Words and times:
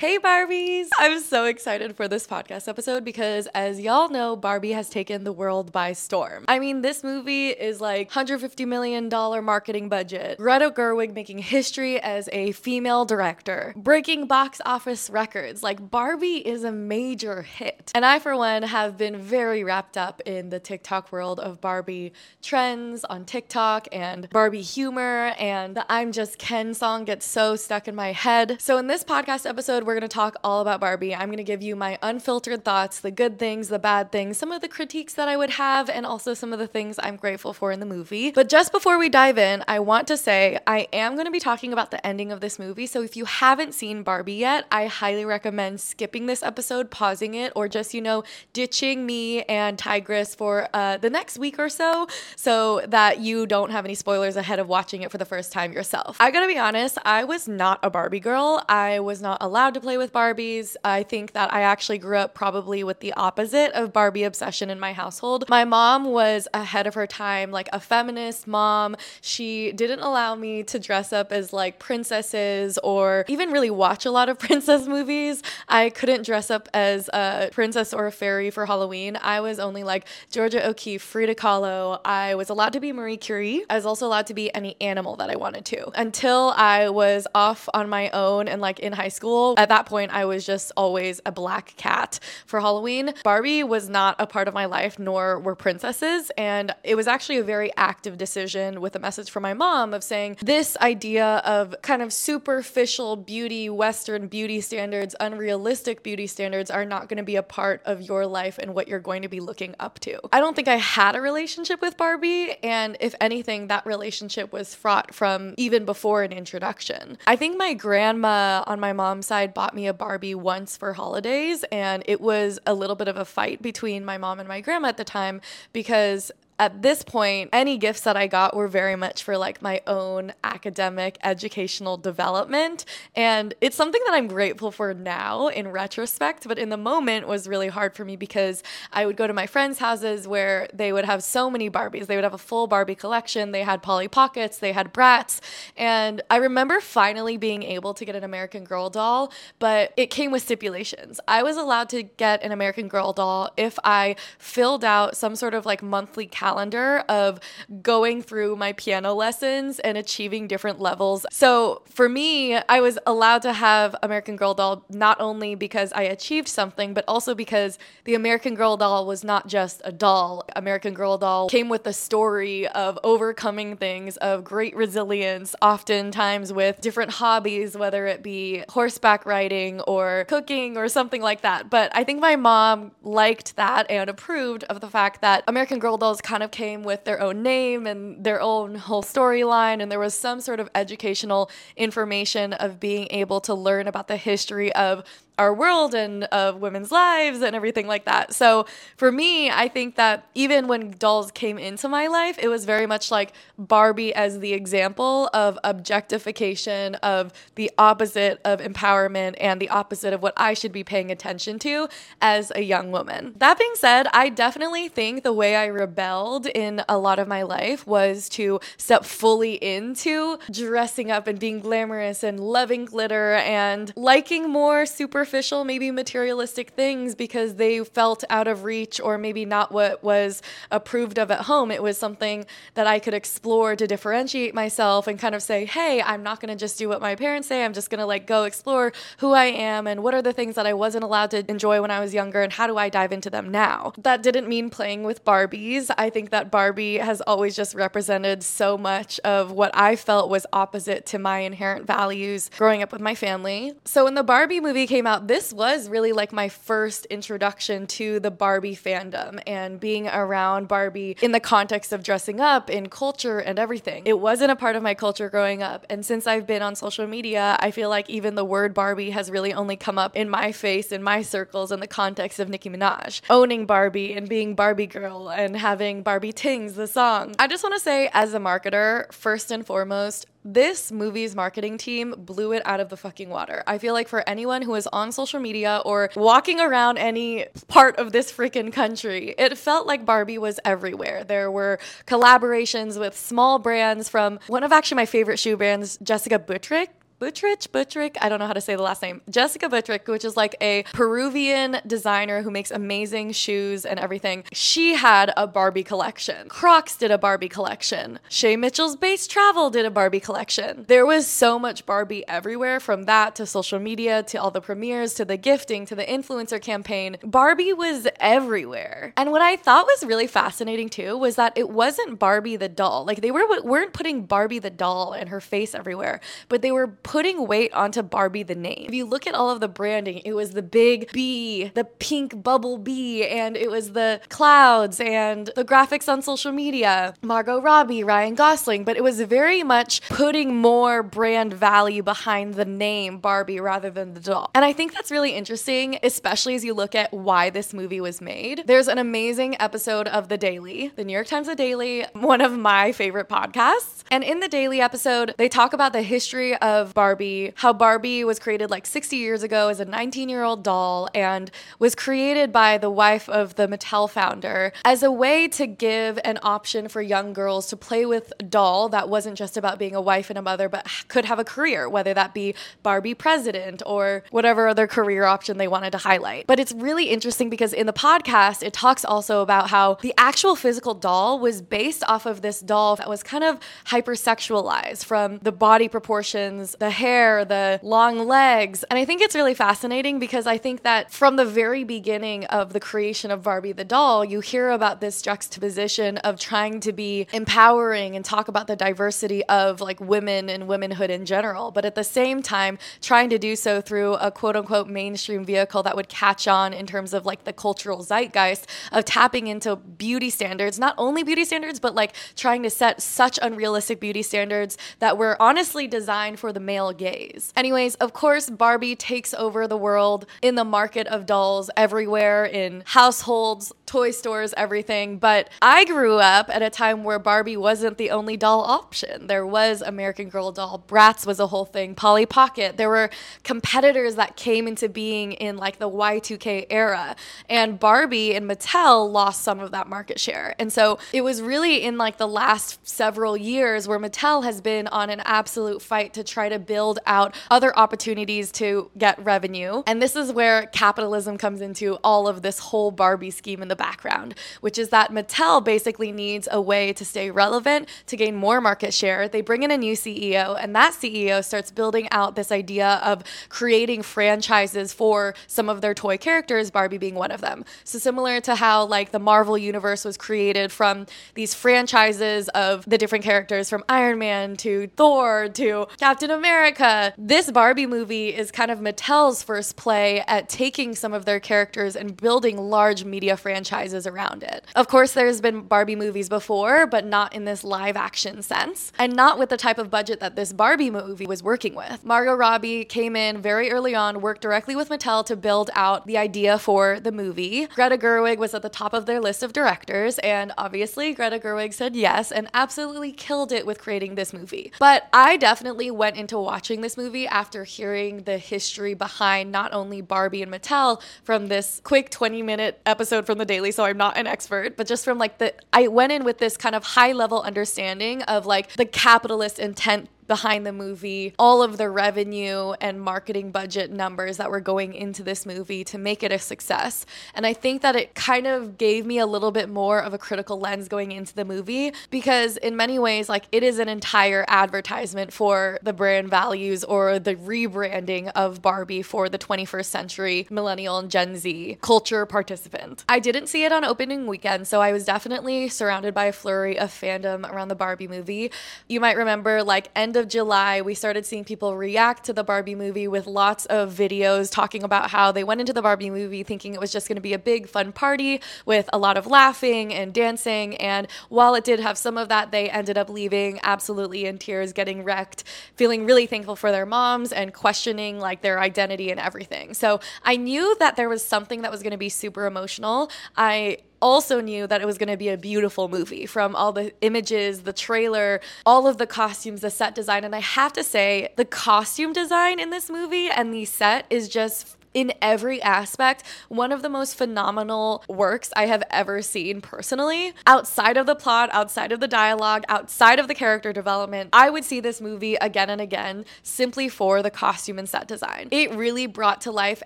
Hey 0.00 0.18
Barbies! 0.18 0.88
I'm 0.98 1.20
so 1.20 1.44
excited 1.44 1.94
for 1.94 2.08
this 2.08 2.26
podcast 2.26 2.68
episode 2.68 3.04
because, 3.04 3.46
as 3.48 3.78
y'all 3.78 4.08
know, 4.08 4.34
Barbie 4.34 4.72
has 4.72 4.88
taken 4.88 5.24
the 5.24 5.32
world 5.32 5.72
by 5.72 5.92
storm. 5.92 6.46
I 6.48 6.58
mean, 6.58 6.80
this 6.80 7.04
movie 7.04 7.50
is 7.50 7.82
like 7.82 8.10
$150 8.10 8.66
million 8.66 9.10
marketing 9.10 9.90
budget, 9.90 10.38
Greta 10.38 10.70
Gerwig 10.70 11.12
making 11.12 11.40
history 11.40 12.00
as 12.00 12.30
a 12.32 12.52
female 12.52 13.04
director, 13.04 13.74
breaking 13.76 14.26
box 14.26 14.58
office 14.64 15.10
records. 15.10 15.62
Like, 15.62 15.90
Barbie 15.90 16.48
is 16.48 16.64
a 16.64 16.72
major 16.72 17.42
hit. 17.42 17.92
And 17.94 18.06
I, 18.06 18.20
for 18.20 18.34
one, 18.34 18.62
have 18.62 18.96
been 18.96 19.18
very 19.18 19.62
wrapped 19.62 19.98
up 19.98 20.22
in 20.24 20.48
the 20.48 20.60
TikTok 20.60 21.12
world 21.12 21.38
of 21.38 21.60
Barbie 21.60 22.14
trends 22.40 23.04
on 23.04 23.26
TikTok 23.26 23.86
and 23.92 24.30
Barbie 24.30 24.62
humor, 24.62 25.34
and 25.38 25.76
the 25.76 25.84
I'm 25.92 26.10
Just 26.10 26.38
Ken 26.38 26.72
song 26.72 27.04
gets 27.04 27.26
so 27.26 27.54
stuck 27.54 27.86
in 27.86 27.94
my 27.94 28.12
head. 28.12 28.56
So, 28.62 28.78
in 28.78 28.86
this 28.86 29.04
podcast 29.04 29.44
episode, 29.44 29.89
we're 29.90 29.94
going 29.94 30.08
to 30.08 30.14
talk 30.14 30.36
all 30.44 30.60
about 30.60 30.78
Barbie. 30.78 31.12
I'm 31.12 31.26
going 31.26 31.38
to 31.38 31.42
give 31.42 31.62
you 31.62 31.74
my 31.74 31.98
unfiltered 32.00 32.64
thoughts, 32.64 33.00
the 33.00 33.10
good 33.10 33.40
things, 33.40 33.66
the 33.66 33.80
bad 33.80 34.12
things, 34.12 34.38
some 34.38 34.52
of 34.52 34.60
the 34.60 34.68
critiques 34.68 35.14
that 35.14 35.26
I 35.26 35.36
would 35.36 35.50
have, 35.50 35.90
and 35.90 36.06
also 36.06 36.32
some 36.32 36.52
of 36.52 36.60
the 36.60 36.68
things 36.68 36.96
I'm 37.02 37.16
grateful 37.16 37.52
for 37.52 37.72
in 37.72 37.80
the 37.80 37.86
movie. 37.86 38.30
But 38.30 38.48
just 38.48 38.70
before 38.70 38.98
we 39.00 39.08
dive 39.08 39.36
in, 39.36 39.64
I 39.66 39.80
want 39.80 40.06
to 40.06 40.16
say 40.16 40.60
I 40.64 40.86
am 40.92 41.14
going 41.14 41.24
to 41.24 41.32
be 41.32 41.40
talking 41.40 41.72
about 41.72 41.90
the 41.90 42.06
ending 42.06 42.30
of 42.30 42.40
this 42.40 42.56
movie. 42.56 42.86
So 42.86 43.02
if 43.02 43.16
you 43.16 43.24
haven't 43.24 43.74
seen 43.74 44.04
Barbie 44.04 44.34
yet, 44.34 44.64
I 44.70 44.86
highly 44.86 45.24
recommend 45.24 45.80
skipping 45.80 46.26
this 46.26 46.44
episode, 46.44 46.92
pausing 46.92 47.34
it, 47.34 47.52
or 47.56 47.66
just, 47.66 47.92
you 47.92 48.00
know, 48.00 48.22
ditching 48.52 49.04
me 49.04 49.42
and 49.42 49.76
Tigress 49.76 50.36
for 50.36 50.68
uh, 50.72 50.98
the 50.98 51.10
next 51.10 51.36
week 51.36 51.58
or 51.58 51.68
so 51.68 52.06
so 52.36 52.80
that 52.86 53.18
you 53.18 53.44
don't 53.44 53.72
have 53.72 53.84
any 53.84 53.96
spoilers 53.96 54.36
ahead 54.36 54.60
of 54.60 54.68
watching 54.68 55.02
it 55.02 55.10
for 55.10 55.18
the 55.18 55.24
first 55.24 55.50
time 55.50 55.72
yourself. 55.72 56.16
I 56.20 56.30
gotta 56.30 56.46
be 56.46 56.58
honest, 56.58 56.96
I 57.04 57.24
was 57.24 57.48
not 57.48 57.80
a 57.82 57.90
Barbie 57.90 58.20
girl. 58.20 58.62
I 58.68 59.00
was 59.00 59.20
not 59.20 59.38
allowed 59.40 59.74
to 59.74 59.79
play 59.80 59.98
with 59.98 60.12
Barbies. 60.12 60.76
I 60.84 61.02
think 61.02 61.32
that 61.32 61.52
I 61.52 61.62
actually 61.62 61.98
grew 61.98 62.16
up 62.16 62.34
probably 62.34 62.84
with 62.84 63.00
the 63.00 63.12
opposite 63.14 63.72
of 63.72 63.92
Barbie 63.92 64.24
obsession 64.24 64.70
in 64.70 64.78
my 64.78 64.92
household. 64.92 65.44
My 65.48 65.64
mom 65.64 66.04
was 66.04 66.46
ahead 66.54 66.86
of 66.86 66.94
her 66.94 67.06
time, 67.06 67.50
like 67.50 67.68
a 67.72 67.80
feminist 67.80 68.46
mom. 68.46 68.96
She 69.20 69.72
didn't 69.72 70.00
allow 70.00 70.34
me 70.34 70.62
to 70.64 70.78
dress 70.78 71.12
up 71.12 71.32
as 71.32 71.52
like 71.52 71.78
princesses 71.78 72.78
or 72.78 73.24
even 73.28 73.50
really 73.50 73.70
watch 73.70 74.06
a 74.06 74.10
lot 74.10 74.28
of 74.28 74.38
princess 74.46 74.86
movies. 74.86 75.42
I 75.68 75.90
couldn't 75.90 76.24
dress 76.24 76.50
up 76.50 76.68
as 76.74 77.08
a 77.08 77.48
princess 77.52 77.92
or 77.92 78.06
a 78.06 78.12
fairy 78.12 78.50
for 78.50 78.66
Halloween. 78.66 79.18
I 79.20 79.40
was 79.40 79.58
only 79.58 79.82
like 79.82 80.06
Georgia 80.30 80.66
O'Keeffe, 80.66 81.02
Frida 81.02 81.34
Kahlo. 81.34 82.00
I 82.04 82.34
was 82.34 82.50
allowed 82.50 82.72
to 82.74 82.80
be 82.80 82.92
Marie 82.92 83.16
Curie. 83.16 83.64
I 83.68 83.74
was 83.76 83.86
also 83.86 84.06
allowed 84.06 84.26
to 84.28 84.34
be 84.34 84.54
any 84.54 84.76
animal 84.80 85.16
that 85.16 85.30
I 85.30 85.36
wanted 85.36 85.64
to 85.66 85.90
until 85.98 86.52
I 86.56 86.88
was 86.88 87.26
off 87.34 87.68
on 87.74 87.88
my 87.88 88.10
own 88.10 88.48
and 88.48 88.60
like 88.60 88.78
in 88.80 88.92
high 88.92 89.08
school. 89.08 89.54
At 89.60 89.68
that 89.68 89.84
point, 89.84 90.10
I 90.10 90.24
was 90.24 90.46
just 90.46 90.72
always 90.74 91.20
a 91.26 91.32
black 91.32 91.74
cat 91.76 92.18
for 92.46 92.62
Halloween. 92.62 93.12
Barbie 93.22 93.62
was 93.62 93.90
not 93.90 94.16
a 94.18 94.26
part 94.26 94.48
of 94.48 94.54
my 94.54 94.64
life, 94.64 94.98
nor 94.98 95.38
were 95.38 95.54
princesses. 95.54 96.30
And 96.38 96.74
it 96.82 96.94
was 96.94 97.06
actually 97.06 97.36
a 97.36 97.42
very 97.42 97.70
active 97.76 98.16
decision 98.16 98.80
with 98.80 98.96
a 98.96 98.98
message 98.98 99.30
from 99.30 99.42
my 99.42 99.52
mom 99.52 99.92
of 99.92 100.02
saying 100.02 100.38
this 100.40 100.78
idea 100.78 101.42
of 101.44 101.74
kind 101.82 102.00
of 102.00 102.10
superficial 102.10 103.16
beauty, 103.16 103.68
Western 103.68 104.28
beauty 104.28 104.62
standards, 104.62 105.14
unrealistic 105.20 106.02
beauty 106.02 106.26
standards 106.26 106.70
are 106.70 106.86
not 106.86 107.10
going 107.10 107.18
to 107.18 107.22
be 107.22 107.36
a 107.36 107.42
part 107.42 107.82
of 107.84 108.00
your 108.00 108.26
life 108.26 108.56
and 108.56 108.74
what 108.74 108.88
you're 108.88 108.98
going 108.98 109.20
to 109.20 109.28
be 109.28 109.40
looking 109.40 109.74
up 109.78 109.98
to. 109.98 110.18
I 110.32 110.40
don't 110.40 110.56
think 110.56 110.68
I 110.68 110.76
had 110.76 111.16
a 111.16 111.20
relationship 111.20 111.82
with 111.82 111.98
Barbie. 111.98 112.56
And 112.62 112.96
if 112.98 113.14
anything, 113.20 113.66
that 113.66 113.84
relationship 113.84 114.54
was 114.54 114.74
fraught 114.74 115.14
from 115.14 115.52
even 115.58 115.84
before 115.84 116.22
an 116.22 116.32
introduction. 116.32 117.18
I 117.26 117.36
think 117.36 117.58
my 117.58 117.74
grandma 117.74 118.64
on 118.66 118.80
my 118.80 118.94
mom's 118.94 119.26
side 119.26 119.49
bought 119.54 119.74
me 119.74 119.86
a 119.86 119.94
Barbie 119.94 120.34
once 120.34 120.76
for 120.76 120.92
holidays, 120.92 121.64
and 121.70 122.02
it 122.06 122.20
was 122.20 122.58
a 122.66 122.74
little 122.74 122.96
bit 122.96 123.08
of 123.08 123.16
a 123.16 123.24
fight 123.24 123.60
between 123.62 124.04
my 124.04 124.18
mom 124.18 124.38
and 124.38 124.48
my 124.48 124.60
grandma 124.60 124.88
at 124.88 124.96
the 124.96 125.04
time 125.04 125.40
because 125.72 126.32
at 126.60 126.82
this 126.82 127.02
point, 127.02 127.48
any 127.54 127.78
gifts 127.78 128.02
that 128.02 128.18
I 128.18 128.26
got 128.26 128.54
were 128.54 128.68
very 128.68 128.94
much 128.94 129.22
for 129.22 129.38
like 129.38 129.62
my 129.62 129.80
own 129.86 130.34
academic, 130.44 131.16
educational 131.24 131.96
development. 131.96 132.84
And 133.16 133.54
it's 133.62 133.74
something 133.74 134.00
that 134.04 134.12
I'm 134.12 134.28
grateful 134.28 134.70
for 134.70 134.92
now 134.92 135.48
in 135.48 135.68
retrospect, 135.68 136.46
but 136.46 136.58
in 136.58 136.68
the 136.68 136.76
moment 136.76 137.26
was 137.26 137.48
really 137.48 137.68
hard 137.68 137.96
for 137.96 138.04
me 138.04 138.14
because 138.14 138.62
I 138.92 139.06
would 139.06 139.16
go 139.16 139.26
to 139.26 139.32
my 139.32 139.46
friends' 139.46 139.78
houses 139.78 140.28
where 140.28 140.68
they 140.74 140.92
would 140.92 141.06
have 141.06 141.22
so 141.22 141.48
many 141.48 141.70
Barbies. 141.70 142.08
They 142.08 142.16
would 142.16 142.24
have 142.24 142.34
a 142.34 142.38
full 142.38 142.66
Barbie 142.66 142.94
collection. 142.94 143.52
They 143.52 143.62
had 143.62 143.82
Polly 143.82 144.06
Pockets, 144.06 144.58
they 144.58 144.72
had 144.72 144.92
Bratz. 144.92 145.40
And 145.78 146.20
I 146.28 146.36
remember 146.36 146.78
finally 146.80 147.38
being 147.38 147.62
able 147.62 147.94
to 147.94 148.04
get 148.04 148.14
an 148.14 148.22
American 148.22 148.64
Girl 148.64 148.90
doll, 148.90 149.32
but 149.60 149.94
it 149.96 150.10
came 150.10 150.30
with 150.30 150.42
stipulations. 150.42 151.20
I 151.26 151.42
was 151.42 151.56
allowed 151.56 151.88
to 151.88 152.02
get 152.02 152.42
an 152.42 152.52
American 152.52 152.88
Girl 152.88 153.14
doll 153.14 153.48
if 153.56 153.78
I 153.82 154.16
filled 154.38 154.84
out 154.84 155.16
some 155.16 155.34
sort 155.36 155.54
of 155.54 155.64
like 155.64 155.82
monthly 155.82 156.26
calendar 156.26 156.49
calendar 156.50 157.04
of 157.08 157.38
going 157.80 158.20
through 158.22 158.56
my 158.56 158.72
piano 158.72 159.14
lessons 159.14 159.78
and 159.78 159.96
achieving 159.96 160.48
different 160.48 160.80
levels. 160.80 161.24
So 161.30 161.82
for 161.86 162.08
me, 162.08 162.56
I 162.56 162.80
was 162.80 162.98
allowed 163.06 163.42
to 163.42 163.52
have 163.52 163.94
American 164.02 164.34
Girl 164.34 164.52
doll 164.54 164.84
not 164.90 165.20
only 165.20 165.54
because 165.54 165.92
I 165.92 166.02
achieved 166.02 166.48
something, 166.48 166.92
but 166.92 167.04
also 167.06 167.36
because 167.36 167.78
the 168.02 168.14
American 168.14 168.56
Girl 168.56 168.76
doll 168.76 169.06
was 169.06 169.22
not 169.22 169.46
just 169.46 169.80
a 169.84 169.92
doll. 169.92 170.44
American 170.56 170.92
Girl 170.92 171.18
doll 171.18 171.48
came 171.48 171.68
with 171.68 171.86
a 171.86 171.92
story 171.92 172.66
of 172.66 172.98
overcoming 173.04 173.76
things, 173.76 174.16
of 174.16 174.42
great 174.42 174.74
resilience, 174.74 175.54
oftentimes 175.62 176.52
with 176.52 176.80
different 176.80 177.12
hobbies, 177.12 177.76
whether 177.76 178.06
it 178.06 178.24
be 178.24 178.64
horseback 178.70 179.24
riding 179.24 179.80
or 179.82 180.24
cooking 180.26 180.76
or 180.76 180.88
something 180.88 181.22
like 181.22 181.42
that. 181.42 181.70
But 181.70 181.92
I 181.94 182.02
think 182.02 182.20
my 182.20 182.34
mom 182.34 182.90
liked 183.02 183.54
that 183.54 183.88
and 183.88 184.10
approved 184.10 184.64
of 184.64 184.80
the 184.80 184.90
fact 184.90 185.20
that 185.20 185.44
American 185.46 185.78
Girl 185.78 185.96
dolls 185.96 186.20
kind 186.20 186.39
kind 186.40 186.46
of 186.46 186.50
came 186.52 186.82
with 186.84 187.04
their 187.04 187.20
own 187.20 187.42
name 187.42 187.86
and 187.86 188.24
their 188.24 188.40
own 188.40 188.74
whole 188.74 189.02
storyline. 189.02 189.82
And 189.82 189.92
there 189.92 189.98
was 189.98 190.14
some 190.14 190.40
sort 190.40 190.58
of 190.58 190.70
educational 190.74 191.50
information 191.76 192.54
of 192.54 192.80
being 192.80 193.08
able 193.10 193.42
to 193.42 193.52
learn 193.52 193.86
about 193.86 194.08
the 194.08 194.16
history 194.16 194.74
of 194.74 195.04
our 195.40 195.54
world 195.54 195.94
and 195.94 196.24
of 196.24 196.60
women's 196.60 196.92
lives 196.92 197.40
and 197.40 197.56
everything 197.56 197.86
like 197.86 198.04
that. 198.04 198.34
So 198.34 198.66
for 198.98 199.10
me, 199.10 199.50
I 199.50 199.68
think 199.68 199.96
that 199.96 200.28
even 200.34 200.68
when 200.68 200.90
dolls 200.90 201.30
came 201.30 201.56
into 201.56 201.88
my 201.88 202.08
life, 202.08 202.38
it 202.38 202.48
was 202.48 202.66
very 202.66 202.86
much 202.86 203.10
like 203.10 203.32
Barbie 203.56 204.14
as 204.14 204.40
the 204.40 204.52
example 204.52 205.30
of 205.32 205.58
objectification, 205.64 206.96
of 206.96 207.32
the 207.54 207.70
opposite 207.78 208.38
of 208.44 208.60
empowerment, 208.60 209.36
and 209.40 209.62
the 209.62 209.70
opposite 209.70 210.12
of 210.12 210.20
what 210.20 210.34
I 210.36 210.52
should 210.52 210.72
be 210.72 210.84
paying 210.84 211.10
attention 211.10 211.58
to 211.60 211.88
as 212.20 212.52
a 212.54 212.62
young 212.62 212.92
woman. 212.92 213.32
That 213.38 213.58
being 213.58 213.72
said, 213.76 214.08
I 214.12 214.28
definitely 214.28 214.88
think 214.88 215.22
the 215.22 215.32
way 215.32 215.56
I 215.56 215.66
rebelled 215.66 216.48
in 216.48 216.82
a 216.86 216.98
lot 216.98 217.18
of 217.18 217.26
my 217.26 217.44
life 217.44 217.86
was 217.86 218.28
to 218.30 218.60
step 218.76 219.06
fully 219.06 219.54
into 219.54 220.38
dressing 220.50 221.10
up 221.10 221.26
and 221.26 221.38
being 221.38 221.60
glamorous 221.60 222.22
and 222.22 222.38
loving 222.38 222.84
glitter 222.84 223.36
and 223.36 223.90
liking 223.96 224.50
more 224.50 224.84
superficial, 225.30 225.64
maybe 225.64 225.92
materialistic 225.92 226.70
things 226.70 227.14
because 227.14 227.54
they 227.54 227.84
felt 227.84 228.24
out 228.30 228.48
of 228.48 228.64
reach 228.64 229.00
or 229.00 229.16
maybe 229.16 229.44
not 229.44 229.70
what 229.70 230.02
was 230.02 230.42
approved 230.72 231.18
of 231.18 231.30
at 231.30 231.42
home. 231.42 231.70
It 231.70 231.84
was 231.84 231.96
something 231.96 232.44
that 232.74 232.88
I 232.88 232.98
could 232.98 233.14
explore 233.14 233.76
to 233.76 233.86
differentiate 233.86 234.54
myself 234.54 235.06
and 235.06 235.20
kind 235.20 235.36
of 235.36 235.42
say, 235.42 235.66
hey, 235.66 236.02
I'm 236.02 236.24
not 236.24 236.40
going 236.40 236.48
to 236.48 236.56
just 236.56 236.78
do 236.78 236.88
what 236.88 237.00
my 237.00 237.14
parents 237.14 237.46
say. 237.46 237.64
I'm 237.64 237.72
just 237.72 237.90
going 237.90 238.00
to 238.00 238.06
like 238.06 238.26
go 238.26 238.42
explore 238.42 238.92
who 239.18 239.30
I 239.30 239.44
am 239.44 239.86
and 239.86 240.02
what 240.02 240.14
are 240.14 240.22
the 240.22 240.32
things 240.32 240.56
that 240.56 240.66
I 240.66 240.74
wasn't 240.74 241.04
allowed 241.04 241.30
to 241.30 241.48
enjoy 241.48 241.80
when 241.80 241.92
I 241.92 242.00
was 242.00 242.12
younger 242.12 242.42
and 242.42 242.52
how 242.52 242.66
do 242.66 242.76
I 242.76 242.88
dive 242.88 243.12
into 243.12 243.30
them 243.30 243.52
now. 243.52 243.92
That 243.98 244.24
didn't 244.24 244.48
mean 244.48 244.68
playing 244.68 245.04
with 245.04 245.24
Barbies. 245.24 245.92
I 245.96 246.10
think 246.10 246.30
that 246.30 246.50
Barbie 246.50 246.98
has 246.98 247.20
always 247.20 247.54
just 247.54 247.76
represented 247.76 248.42
so 248.42 248.76
much 248.76 249.20
of 249.20 249.52
what 249.52 249.70
I 249.74 249.94
felt 249.94 250.28
was 250.28 250.44
opposite 250.52 251.06
to 251.06 251.20
my 251.20 251.38
inherent 251.38 251.86
values 251.86 252.50
growing 252.58 252.82
up 252.82 252.90
with 252.90 253.00
my 253.00 253.14
family. 253.14 253.74
So 253.84 254.04
when 254.04 254.14
the 254.14 254.24
Barbie 254.24 254.58
movie 254.58 254.88
came 254.88 255.06
out, 255.06 255.19
this 255.22 255.52
was 255.52 255.88
really 255.88 256.12
like 256.12 256.32
my 256.32 256.48
first 256.48 257.06
introduction 257.06 257.86
to 257.86 258.20
the 258.20 258.30
Barbie 258.30 258.76
fandom 258.76 259.40
and 259.46 259.78
being 259.78 260.08
around 260.08 260.68
Barbie 260.68 261.16
in 261.20 261.32
the 261.32 261.40
context 261.40 261.92
of 261.92 262.02
dressing 262.02 262.40
up 262.40 262.70
in 262.70 262.88
culture 262.88 263.38
and 263.38 263.58
everything. 263.58 264.02
It 264.06 264.18
wasn't 264.18 264.50
a 264.50 264.56
part 264.56 264.76
of 264.76 264.82
my 264.82 264.94
culture 264.94 265.28
growing 265.28 265.62
up. 265.62 265.86
And 265.88 266.04
since 266.04 266.26
I've 266.26 266.46
been 266.46 266.62
on 266.62 266.74
social 266.74 267.06
media, 267.06 267.56
I 267.60 267.70
feel 267.70 267.88
like 267.88 268.08
even 268.10 268.34
the 268.34 268.44
word 268.44 268.74
Barbie 268.74 269.10
has 269.10 269.30
really 269.30 269.52
only 269.52 269.76
come 269.76 269.98
up 269.98 270.16
in 270.16 270.28
my 270.28 270.52
face, 270.52 270.92
in 270.92 271.02
my 271.02 271.22
circles, 271.22 271.72
in 271.72 271.80
the 271.80 271.86
context 271.86 272.40
of 272.40 272.48
Nicki 272.48 272.70
Minaj. 272.70 273.20
Owning 273.30 273.66
Barbie 273.66 274.14
and 274.14 274.28
being 274.28 274.54
Barbie 274.54 274.86
girl 274.86 275.30
and 275.30 275.56
having 275.56 276.02
Barbie 276.02 276.32
Tingz, 276.32 276.74
the 276.74 276.86
song. 276.86 277.34
I 277.38 277.46
just 277.46 277.62
want 277.62 277.74
to 277.74 277.80
say, 277.80 278.10
as 278.12 278.34
a 278.34 278.38
marketer, 278.38 279.12
first 279.12 279.50
and 279.50 279.66
foremost, 279.66 280.26
this 280.44 280.90
movie's 280.90 281.36
marketing 281.36 281.76
team 281.76 282.14
blew 282.16 282.52
it 282.52 282.62
out 282.64 282.80
of 282.80 282.88
the 282.88 282.96
fucking 282.96 283.28
water. 283.28 283.62
I 283.66 283.76
feel 283.76 283.92
like 283.92 284.08
for 284.08 284.26
anyone 284.26 284.62
who 284.62 284.74
is 284.74 284.86
on 284.86 284.99
social 285.10 285.40
media 285.40 285.82
or 285.84 286.10
walking 286.16 286.60
around 286.60 286.98
any 286.98 287.46
part 287.68 287.96
of 287.96 288.12
this 288.12 288.30
freaking 288.30 288.72
country, 288.72 289.34
it 289.38 289.56
felt 289.56 289.86
like 289.86 290.04
Barbie 290.04 290.38
was 290.38 290.60
everywhere. 290.64 291.24
There 291.24 291.50
were 291.50 291.78
collaborations 292.06 292.98
with 293.00 293.16
small 293.16 293.58
brands 293.58 294.08
from 294.08 294.38
one 294.46 294.62
of 294.62 294.72
actually 294.72 294.96
my 294.96 295.06
favorite 295.06 295.38
shoe 295.38 295.56
brands, 295.56 295.98
Jessica 296.02 296.38
Buttrick. 296.38 296.90
Buttrich, 297.20 297.70
Buttrick, 297.70 298.16
I 298.22 298.30
don't 298.30 298.38
know 298.38 298.46
how 298.46 298.54
to 298.54 298.62
say 298.62 298.74
the 298.74 298.82
last 298.82 299.02
name. 299.02 299.20
Jessica 299.28 299.68
Buttrick, 299.68 300.08
which 300.08 300.24
is 300.24 300.38
like 300.38 300.56
a 300.62 300.84
Peruvian 300.94 301.76
designer 301.86 302.40
who 302.40 302.50
makes 302.50 302.70
amazing 302.70 303.32
shoes 303.32 303.84
and 303.84 304.00
everything. 304.00 304.44
She 304.54 304.94
had 304.94 305.30
a 305.36 305.46
Barbie 305.46 305.82
collection. 305.82 306.48
Crocs 306.48 306.96
did 306.96 307.10
a 307.10 307.18
Barbie 307.18 307.50
collection. 307.50 308.20
Shay 308.30 308.56
Mitchell's 308.56 308.96
Béis 308.96 309.28
Travel 309.28 309.68
did 309.68 309.84
a 309.84 309.90
Barbie 309.90 310.18
collection. 310.18 310.86
There 310.88 311.04
was 311.04 311.26
so 311.26 311.58
much 311.58 311.84
Barbie 311.84 312.26
everywhere 312.26 312.80
from 312.80 313.02
that 313.02 313.34
to 313.34 313.44
social 313.44 313.78
media 313.78 314.22
to 314.22 314.38
all 314.38 314.50
the 314.50 314.62
premieres 314.62 315.12
to 315.14 315.26
the 315.26 315.36
gifting 315.36 315.84
to 315.86 315.94
the 315.94 316.04
influencer 316.04 316.60
campaign. 316.60 317.18
Barbie 317.22 317.74
was 317.74 318.08
everywhere. 318.18 319.12
And 319.18 319.30
what 319.30 319.42
I 319.42 319.56
thought 319.56 319.84
was 319.84 320.06
really 320.06 320.26
fascinating 320.26 320.88
too 320.88 321.18
was 321.18 321.36
that 321.36 321.52
it 321.54 321.68
wasn't 321.68 322.18
Barbie 322.18 322.56
the 322.56 322.70
doll. 322.70 323.04
Like 323.04 323.20
they 323.20 323.30
were 323.30 323.44
weren't 323.62 323.92
putting 323.92 324.24
Barbie 324.24 324.58
the 324.58 324.70
doll 324.70 325.12
and 325.12 325.28
her 325.28 325.42
face 325.42 325.74
everywhere, 325.74 326.22
but 326.48 326.62
they 326.62 326.72
were 326.72 326.86
putting 327.10 327.48
weight 327.48 327.72
onto 327.74 328.04
Barbie 328.04 328.44
the 328.44 328.54
name. 328.54 328.84
If 328.86 328.94
you 328.94 329.04
look 329.04 329.26
at 329.26 329.34
all 329.34 329.50
of 329.50 329.58
the 329.58 329.66
branding, 329.66 330.22
it 330.24 330.32
was 330.32 330.52
the 330.52 330.62
big 330.62 331.10
bee, 331.10 331.72
the 331.74 331.82
pink 331.82 332.40
bubble 332.40 332.78
bee, 332.78 333.26
and 333.26 333.56
it 333.56 333.68
was 333.68 333.94
the 333.94 334.20
clouds 334.28 335.00
and 335.00 335.50
the 335.56 335.64
graphics 335.64 336.08
on 336.08 336.22
social 336.22 336.52
media, 336.52 337.14
Margot 337.20 337.60
Robbie, 337.60 338.04
Ryan 338.04 338.36
Gosling, 338.36 338.84
but 338.84 338.96
it 338.96 339.02
was 339.02 339.20
very 339.22 339.64
much 339.64 340.02
putting 340.02 340.54
more 340.54 341.02
brand 341.02 341.52
value 341.52 342.04
behind 342.04 342.54
the 342.54 342.64
name 342.64 343.18
Barbie 343.18 343.58
rather 343.58 343.90
than 343.90 344.14
the 344.14 344.20
doll. 344.20 344.48
And 344.54 344.64
I 344.64 344.72
think 344.72 344.94
that's 344.94 345.10
really 345.10 345.32
interesting, 345.32 345.98
especially 346.04 346.54
as 346.54 346.64
you 346.64 346.74
look 346.74 346.94
at 346.94 347.12
why 347.12 347.50
this 347.50 347.74
movie 347.74 348.00
was 348.00 348.20
made. 348.20 348.62
There's 348.68 348.86
an 348.86 348.98
amazing 348.98 349.60
episode 349.60 350.06
of 350.06 350.28
The 350.28 350.38
Daily, 350.38 350.92
the 350.94 351.02
New 351.02 351.14
York 351.14 351.26
Times 351.26 351.48
The 351.48 351.56
Daily, 351.56 352.06
one 352.12 352.40
of 352.40 352.56
my 352.56 352.92
favorite 352.92 353.28
podcasts. 353.28 354.04
And 354.12 354.22
in 354.22 354.38
the 354.38 354.48
Daily 354.48 354.80
episode, 354.80 355.34
they 355.38 355.48
talk 355.48 355.72
about 355.72 355.92
the 355.92 356.02
history 356.02 356.56
of 356.58 356.94
Barbie, 357.00 357.54
how 357.54 357.72
Barbie 357.72 358.24
was 358.24 358.38
created 358.38 358.68
like 358.68 358.84
60 358.84 359.16
years 359.16 359.42
ago 359.42 359.68
as 359.68 359.80
a 359.80 359.86
19 359.86 360.28
year 360.28 360.42
old 360.42 360.62
doll 360.62 361.08
and 361.14 361.50
was 361.78 361.94
created 361.94 362.52
by 362.52 362.76
the 362.76 362.90
wife 362.90 363.26
of 363.30 363.54
the 363.54 363.66
Mattel 363.66 364.06
founder 364.06 364.74
as 364.84 365.02
a 365.02 365.10
way 365.10 365.48
to 365.48 365.66
give 365.66 366.18
an 366.26 366.38
option 366.42 366.88
for 366.88 367.00
young 367.00 367.32
girls 367.32 367.68
to 367.68 367.76
play 367.78 368.04
with 368.04 368.34
a 368.38 368.42
doll 368.42 368.90
that 368.90 369.08
wasn't 369.08 369.38
just 369.38 369.56
about 369.56 369.78
being 369.78 369.94
a 369.94 370.00
wife 370.02 370.28
and 370.28 370.38
a 370.38 370.42
mother, 370.42 370.68
but 370.68 370.86
could 371.08 371.24
have 371.24 371.38
a 371.38 371.44
career, 371.44 371.88
whether 371.88 372.12
that 372.12 372.34
be 372.34 372.54
Barbie 372.82 373.14
president 373.14 373.82
or 373.86 374.22
whatever 374.30 374.68
other 374.68 374.86
career 374.86 375.24
option 375.24 375.56
they 375.56 375.68
wanted 375.68 375.92
to 375.92 375.98
highlight. 375.98 376.46
But 376.46 376.60
it's 376.60 376.72
really 376.72 377.06
interesting 377.06 377.48
because 377.48 377.72
in 377.72 377.86
the 377.86 377.94
podcast, 377.94 378.62
it 378.62 378.74
talks 378.74 379.06
also 379.06 379.40
about 379.40 379.70
how 379.70 379.94
the 380.02 380.12
actual 380.18 380.54
physical 380.54 380.92
doll 380.92 381.38
was 381.38 381.62
based 381.62 382.04
off 382.06 382.26
of 382.26 382.42
this 382.42 382.60
doll 382.60 382.96
that 382.96 383.08
was 383.08 383.22
kind 383.22 383.42
of 383.42 383.58
hypersexualized 383.86 385.06
from 385.06 385.38
the 385.38 385.50
body 385.50 385.88
proportions, 385.88 386.76
the 386.78 386.89
hair, 386.90 387.44
the 387.44 387.80
long 387.82 388.26
legs. 388.26 388.84
And 388.84 388.98
I 388.98 389.04
think 389.04 389.22
it's 389.22 389.34
really 389.34 389.54
fascinating 389.54 390.18
because 390.18 390.46
I 390.46 390.58
think 390.58 390.82
that 390.82 391.10
from 391.10 391.36
the 391.36 391.44
very 391.44 391.84
beginning 391.84 392.44
of 392.46 392.72
the 392.72 392.80
creation 392.80 393.30
of 393.30 393.42
Barbie 393.42 393.72
the 393.72 393.84
doll, 393.84 394.24
you 394.24 394.40
hear 394.40 394.70
about 394.70 395.00
this 395.00 395.22
juxtaposition 395.22 396.18
of 396.18 396.38
trying 396.38 396.80
to 396.80 396.92
be 396.92 397.26
empowering 397.32 398.16
and 398.16 398.24
talk 398.24 398.48
about 398.48 398.66
the 398.66 398.76
diversity 398.76 399.44
of 399.46 399.80
like 399.80 400.00
women 400.00 400.48
and 400.48 400.68
womanhood 400.68 401.10
in 401.10 401.24
general, 401.26 401.70
but 401.70 401.84
at 401.84 401.94
the 401.94 402.04
same 402.04 402.42
time, 402.42 402.78
trying 403.00 403.30
to 403.30 403.38
do 403.38 403.56
so 403.56 403.80
through 403.80 404.14
a 404.14 404.30
quote 404.30 404.56
unquote 404.56 404.88
mainstream 404.88 405.44
vehicle 405.44 405.82
that 405.82 405.96
would 405.96 406.08
catch 406.08 406.48
on 406.48 406.72
in 406.72 406.86
terms 406.86 407.12
of 407.12 407.26
like 407.26 407.44
the 407.44 407.52
cultural 407.52 408.02
zeitgeist 408.02 408.66
of 408.92 409.04
tapping 409.04 409.46
into 409.46 409.76
beauty 409.76 410.30
standards, 410.30 410.78
not 410.78 410.94
only 410.98 411.22
beauty 411.22 411.44
standards, 411.44 411.80
but 411.80 411.94
like 411.94 412.14
trying 412.36 412.62
to 412.62 412.70
set 412.70 413.02
such 413.02 413.38
unrealistic 413.42 414.00
beauty 414.00 414.22
standards 414.22 414.76
that 414.98 415.18
were 415.18 415.40
honestly 415.40 415.86
designed 415.86 416.38
for 416.38 416.52
the 416.52 416.60
male 416.60 416.79
gaze. 416.88 417.52
Anyways, 417.54 417.94
of 417.96 418.12
course, 418.12 418.48
Barbie 418.48 418.96
takes 418.96 419.34
over 419.34 419.68
the 419.68 419.76
world 419.76 420.24
in 420.40 420.54
the 420.54 420.64
market 420.64 421.06
of 421.06 421.26
dolls 421.26 421.68
everywhere, 421.76 422.46
in 422.46 422.82
households, 422.86 423.72
toy 423.90 424.12
stores, 424.12 424.54
everything. 424.56 425.18
But 425.18 425.50
I 425.60 425.84
grew 425.84 426.18
up 426.18 426.48
at 426.48 426.62
a 426.62 426.70
time 426.70 427.02
where 427.04 427.18
Barbie 427.18 427.56
wasn't 427.56 427.98
the 427.98 428.10
only 428.10 428.36
doll 428.36 428.62
option. 428.62 429.26
There 429.26 429.44
was 429.44 429.82
American 429.82 430.28
Girl 430.28 430.52
doll, 430.52 430.84
Bratz 430.86 431.26
was 431.26 431.40
a 431.40 431.48
whole 431.48 431.64
thing, 431.64 431.96
Polly 431.96 432.24
Pocket. 432.24 432.76
There 432.76 432.88
were 432.88 433.10
competitors 433.42 434.14
that 434.14 434.36
came 434.36 434.68
into 434.68 434.88
being 434.88 435.32
in 435.32 435.56
like 435.56 435.78
the 435.78 435.90
Y2K 435.90 436.66
era. 436.70 437.16
And 437.48 437.80
Barbie 437.80 438.34
and 438.34 438.48
Mattel 438.48 439.10
lost 439.10 439.42
some 439.42 439.58
of 439.58 439.72
that 439.72 439.88
market 439.88 440.20
share. 440.20 440.54
And 440.60 440.72
so 440.72 440.98
it 441.12 441.22
was 441.22 441.42
really 441.42 441.82
in 441.82 441.98
like 441.98 442.16
the 442.16 442.28
last 442.28 442.86
several 442.86 443.36
years 443.36 443.88
where 443.88 443.98
Mattel 443.98 444.44
has 444.44 444.60
been 444.60 444.86
on 444.86 445.10
an 445.10 445.20
absolute 445.24 445.82
fight 445.82 446.14
to 446.14 446.22
try 446.22 446.48
to 446.48 446.59
build 446.60 446.98
out 447.06 447.34
other 447.50 447.76
opportunities 447.78 448.52
to 448.52 448.90
get 448.96 449.22
revenue. 449.24 449.82
And 449.86 450.00
this 450.00 450.16
is 450.16 450.32
where 450.32 450.66
capitalism 450.66 451.38
comes 451.38 451.60
into 451.60 451.96
all 452.04 452.28
of 452.28 452.42
this 452.42 452.58
whole 452.58 452.90
Barbie 452.90 453.30
scheme 453.30 453.62
in 453.62 453.68
the 453.68 453.76
background, 453.76 454.34
which 454.60 454.78
is 454.78 454.90
that 454.90 455.10
Mattel 455.10 455.64
basically 455.64 456.12
needs 456.12 456.48
a 456.50 456.60
way 456.60 456.92
to 456.92 457.04
stay 457.04 457.30
relevant, 457.30 457.88
to 458.06 458.16
gain 458.16 458.36
more 458.36 458.60
market 458.60 458.94
share. 458.94 459.28
They 459.28 459.40
bring 459.40 459.62
in 459.62 459.70
a 459.70 459.78
new 459.78 459.94
CEO, 459.94 460.56
and 460.60 460.74
that 460.76 460.92
CEO 460.94 461.44
starts 461.44 461.70
building 461.70 462.08
out 462.10 462.36
this 462.36 462.52
idea 462.52 463.00
of 463.02 463.22
creating 463.48 464.02
franchises 464.02 464.92
for 464.92 465.34
some 465.46 465.68
of 465.68 465.80
their 465.80 465.94
toy 465.94 466.16
characters, 466.16 466.70
Barbie 466.70 466.98
being 466.98 467.14
one 467.14 467.30
of 467.30 467.40
them. 467.40 467.64
So, 467.84 467.98
similar 467.98 468.40
to 468.42 468.54
how 468.56 468.84
like 468.84 469.10
the 469.10 469.18
Marvel 469.18 469.56
universe 469.58 470.04
was 470.04 470.16
created 470.16 470.72
from 470.72 471.06
these 471.34 471.54
franchises 471.54 472.48
of 472.50 472.84
the 472.86 472.98
different 472.98 473.24
characters 473.24 473.68
from 473.70 473.84
Iron 473.88 474.18
Man 474.18 474.56
to 474.56 474.88
Thor 474.96 475.48
to 475.54 475.86
Captain 475.98 476.30
America 476.30 476.49
America. 476.50 477.14
This 477.16 477.48
Barbie 477.48 477.86
movie 477.86 478.34
is 478.34 478.50
kind 478.50 478.72
of 478.72 478.80
Mattel's 478.80 479.40
first 479.40 479.76
play 479.76 480.20
at 480.22 480.48
taking 480.48 480.96
some 480.96 481.12
of 481.12 481.24
their 481.24 481.38
characters 481.38 481.94
and 481.94 482.16
building 482.16 482.58
large 482.58 483.04
media 483.04 483.36
franchises 483.36 484.04
around 484.04 484.42
it. 484.42 484.64
Of 484.74 484.88
course, 484.88 485.12
there's 485.12 485.40
been 485.40 485.60
Barbie 485.62 485.94
movies 485.94 486.28
before, 486.28 486.88
but 486.88 487.06
not 487.06 487.34
in 487.34 487.44
this 487.44 487.62
live 487.62 487.96
action 487.96 488.42
sense, 488.42 488.92
and 488.98 489.14
not 489.14 489.38
with 489.38 489.50
the 489.50 489.56
type 489.56 489.78
of 489.78 489.90
budget 489.90 490.18
that 490.18 490.34
this 490.34 490.52
Barbie 490.52 490.90
movie 490.90 491.24
was 491.24 491.40
working 491.40 491.76
with. 491.76 492.04
Margot 492.04 492.34
Robbie 492.34 492.84
came 492.84 493.14
in 493.14 493.40
very 493.40 493.70
early 493.70 493.94
on, 493.94 494.20
worked 494.20 494.42
directly 494.42 494.74
with 494.74 494.88
Mattel 494.88 495.24
to 495.26 495.36
build 495.36 495.70
out 495.74 496.08
the 496.08 496.18
idea 496.18 496.58
for 496.58 496.98
the 496.98 497.12
movie. 497.12 497.66
Greta 497.68 497.96
Gerwig 497.96 498.38
was 498.38 498.54
at 498.54 498.62
the 498.62 498.68
top 498.68 498.92
of 498.92 499.06
their 499.06 499.20
list 499.20 499.44
of 499.44 499.52
directors, 499.52 500.18
and 500.18 500.50
obviously, 500.58 501.14
Greta 501.14 501.38
Gerwig 501.38 501.72
said 501.72 501.94
yes 501.94 502.32
and 502.32 502.48
absolutely 502.52 503.12
killed 503.12 503.52
it 503.52 503.64
with 503.64 503.78
creating 503.78 504.16
this 504.16 504.32
movie. 504.32 504.72
But 504.80 505.08
I 505.12 505.36
definitely 505.36 505.92
went 505.92 506.16
into 506.16 506.39
watching 506.44 506.80
this 506.80 506.96
movie 506.96 507.26
after 507.26 507.64
hearing 507.64 508.24
the 508.24 508.38
history 508.38 508.94
behind 508.94 509.52
not 509.52 509.72
only 509.72 510.00
Barbie 510.00 510.42
and 510.42 510.52
Mattel 510.52 511.00
from 511.24 511.48
this 511.48 511.80
quick 511.84 512.10
20 512.10 512.42
minute 512.42 512.80
episode 512.86 513.26
from 513.26 513.38
the 513.38 513.44
Daily, 513.44 513.70
so 513.70 513.84
I'm 513.84 513.96
not 513.96 514.16
an 514.16 514.26
expert, 514.26 514.76
but 514.76 514.86
just 514.86 515.04
from 515.04 515.18
like 515.18 515.38
the, 515.38 515.54
I 515.72 515.88
went 515.88 516.12
in 516.12 516.24
with 516.24 516.38
this 516.38 516.56
kind 516.56 516.74
of 516.74 516.84
high 516.84 517.12
level 517.12 517.42
understanding 517.42 518.22
of 518.22 518.46
like 518.46 518.72
the 518.76 518.86
capitalist 518.86 519.58
intent 519.58 520.08
behind 520.30 520.64
the 520.64 520.72
movie, 520.72 521.34
all 521.40 521.60
of 521.60 521.76
the 521.76 521.90
revenue 521.90 522.70
and 522.80 523.00
marketing 523.00 523.50
budget 523.50 523.90
numbers 523.90 524.36
that 524.36 524.48
were 524.48 524.60
going 524.60 524.94
into 524.94 525.24
this 525.24 525.44
movie 525.44 525.82
to 525.82 525.98
make 525.98 526.22
it 526.22 526.30
a 526.30 526.38
success. 526.38 527.04
And 527.34 527.44
I 527.44 527.52
think 527.52 527.82
that 527.82 527.96
it 527.96 528.14
kind 528.14 528.46
of 528.46 528.78
gave 528.78 529.04
me 529.04 529.18
a 529.18 529.26
little 529.26 529.50
bit 529.50 529.68
more 529.68 529.98
of 529.98 530.14
a 530.14 530.18
critical 530.18 530.60
lens 530.60 530.86
going 530.86 531.10
into 531.10 531.34
the 531.34 531.44
movie 531.44 531.92
because, 532.10 532.56
in 532.58 532.76
many 532.76 532.96
ways, 532.96 533.28
like 533.28 533.46
it 533.50 533.64
is 533.64 533.80
an 533.80 533.88
entire 533.88 534.44
advertisement 534.46 535.32
for 535.32 535.80
the 535.82 535.92
brand 535.92 536.30
values 536.30 536.84
or 536.84 537.18
the 537.18 537.34
rebranding 537.34 538.30
of 538.36 538.62
Barbie 538.62 539.02
for 539.02 539.28
the 539.28 539.38
21st 539.38 539.86
century 539.86 540.46
millennial 540.48 540.98
and 540.98 541.10
Gen 541.10 541.34
Z 541.34 541.78
culture 541.80 542.24
participant. 542.24 543.04
I 543.08 543.18
didn't 543.18 543.48
see 543.48 543.64
it 543.64 543.72
on 543.72 543.84
opening 543.84 544.28
weekend, 544.28 544.68
so 544.68 544.80
I 544.80 544.92
was 544.92 545.04
definitely 545.04 545.68
surrounded 545.68 546.14
by 546.14 546.26
a 546.26 546.32
flurry 546.32 546.78
of 546.78 546.90
fandom 546.90 547.50
around 547.50 547.66
the 547.66 547.74
Barbie 547.74 548.06
movie. 548.06 548.52
You 548.86 549.00
might 549.00 549.16
remember, 549.16 549.64
like, 549.64 549.90
end 549.96 550.19
of 550.20 550.28
July, 550.28 550.80
we 550.80 550.94
started 550.94 551.26
seeing 551.26 551.44
people 551.44 551.76
react 551.76 552.22
to 552.26 552.32
the 552.32 552.44
Barbie 552.44 552.76
movie 552.76 553.08
with 553.08 553.26
lots 553.26 553.66
of 553.66 553.92
videos 553.92 554.52
talking 554.52 554.84
about 554.84 555.10
how 555.10 555.32
they 555.32 555.42
went 555.42 555.60
into 555.60 555.72
the 555.72 555.82
Barbie 555.82 556.10
movie 556.10 556.44
thinking 556.44 556.74
it 556.74 556.80
was 556.80 556.92
just 556.92 557.08
going 557.08 557.16
to 557.16 557.22
be 557.22 557.32
a 557.32 557.38
big 557.38 557.68
fun 557.68 557.90
party 557.90 558.40
with 558.64 558.88
a 558.92 558.98
lot 558.98 559.16
of 559.16 559.26
laughing 559.26 559.92
and 559.92 560.14
dancing. 560.14 560.76
And 560.76 561.08
while 561.28 561.56
it 561.56 561.64
did 561.64 561.80
have 561.80 561.98
some 561.98 562.16
of 562.16 562.28
that, 562.28 562.52
they 562.52 562.70
ended 562.70 562.96
up 562.96 563.10
leaving 563.10 563.58
absolutely 563.64 564.26
in 564.26 564.38
tears, 564.38 564.72
getting 564.72 565.02
wrecked, 565.02 565.42
feeling 565.74 566.06
really 566.06 566.26
thankful 566.26 566.54
for 566.54 566.70
their 566.70 566.86
moms 566.86 567.32
and 567.32 567.52
questioning 567.52 568.20
like 568.20 568.42
their 568.42 568.60
identity 568.60 569.10
and 569.10 569.18
everything. 569.18 569.74
So 569.74 569.98
I 570.22 570.36
knew 570.36 570.76
that 570.78 570.94
there 570.94 571.08
was 571.08 571.24
something 571.24 571.62
that 571.62 571.72
was 571.72 571.82
going 571.82 571.92
to 571.92 571.98
be 571.98 572.10
super 572.10 572.46
emotional. 572.46 573.10
I 573.36 573.78
also 574.02 574.40
knew 574.40 574.66
that 574.66 574.80
it 574.80 574.86
was 574.86 574.98
going 574.98 575.08
to 575.08 575.16
be 575.16 575.28
a 575.28 575.36
beautiful 575.36 575.88
movie 575.88 576.26
from 576.26 576.56
all 576.56 576.72
the 576.72 576.92
images, 577.00 577.62
the 577.62 577.72
trailer, 577.72 578.40
all 578.64 578.86
of 578.86 578.98
the 578.98 579.06
costumes, 579.06 579.60
the 579.60 579.70
set 579.70 579.94
design. 579.94 580.24
And 580.24 580.34
I 580.34 580.40
have 580.40 580.72
to 580.74 580.84
say, 580.84 581.32
the 581.36 581.44
costume 581.44 582.12
design 582.12 582.58
in 582.58 582.70
this 582.70 582.90
movie 582.90 583.28
and 583.28 583.52
the 583.52 583.64
set 583.64 584.06
is 584.10 584.28
just 584.28 584.76
in 584.92 585.12
every 585.22 585.62
aspect, 585.62 586.22
one 586.48 586.72
of 586.72 586.82
the 586.82 586.88
most 586.88 587.16
phenomenal 587.16 588.04
works 588.08 588.50
I 588.56 588.66
have 588.66 588.82
ever 588.90 589.22
seen 589.22 589.60
personally. 589.60 590.32
Outside 590.46 590.96
of 590.96 591.06
the 591.06 591.14
plot, 591.14 591.48
outside 591.52 591.92
of 591.92 592.00
the 592.00 592.08
dialogue, 592.08 592.64
outside 592.68 593.18
of 593.18 593.28
the 593.28 593.34
character 593.34 593.72
development, 593.72 594.30
I 594.32 594.50
would 594.50 594.64
see 594.64 594.80
this 594.80 595.00
movie 595.00 595.36
again 595.36 595.70
and 595.70 595.80
again 595.80 596.24
simply 596.42 596.88
for 596.88 597.22
the 597.22 597.30
costume 597.30 597.78
and 597.78 597.88
set 597.88 598.08
design. 598.08 598.48
It 598.50 598.74
really 598.74 599.06
brought 599.06 599.40
to 599.42 599.52
life 599.52 599.82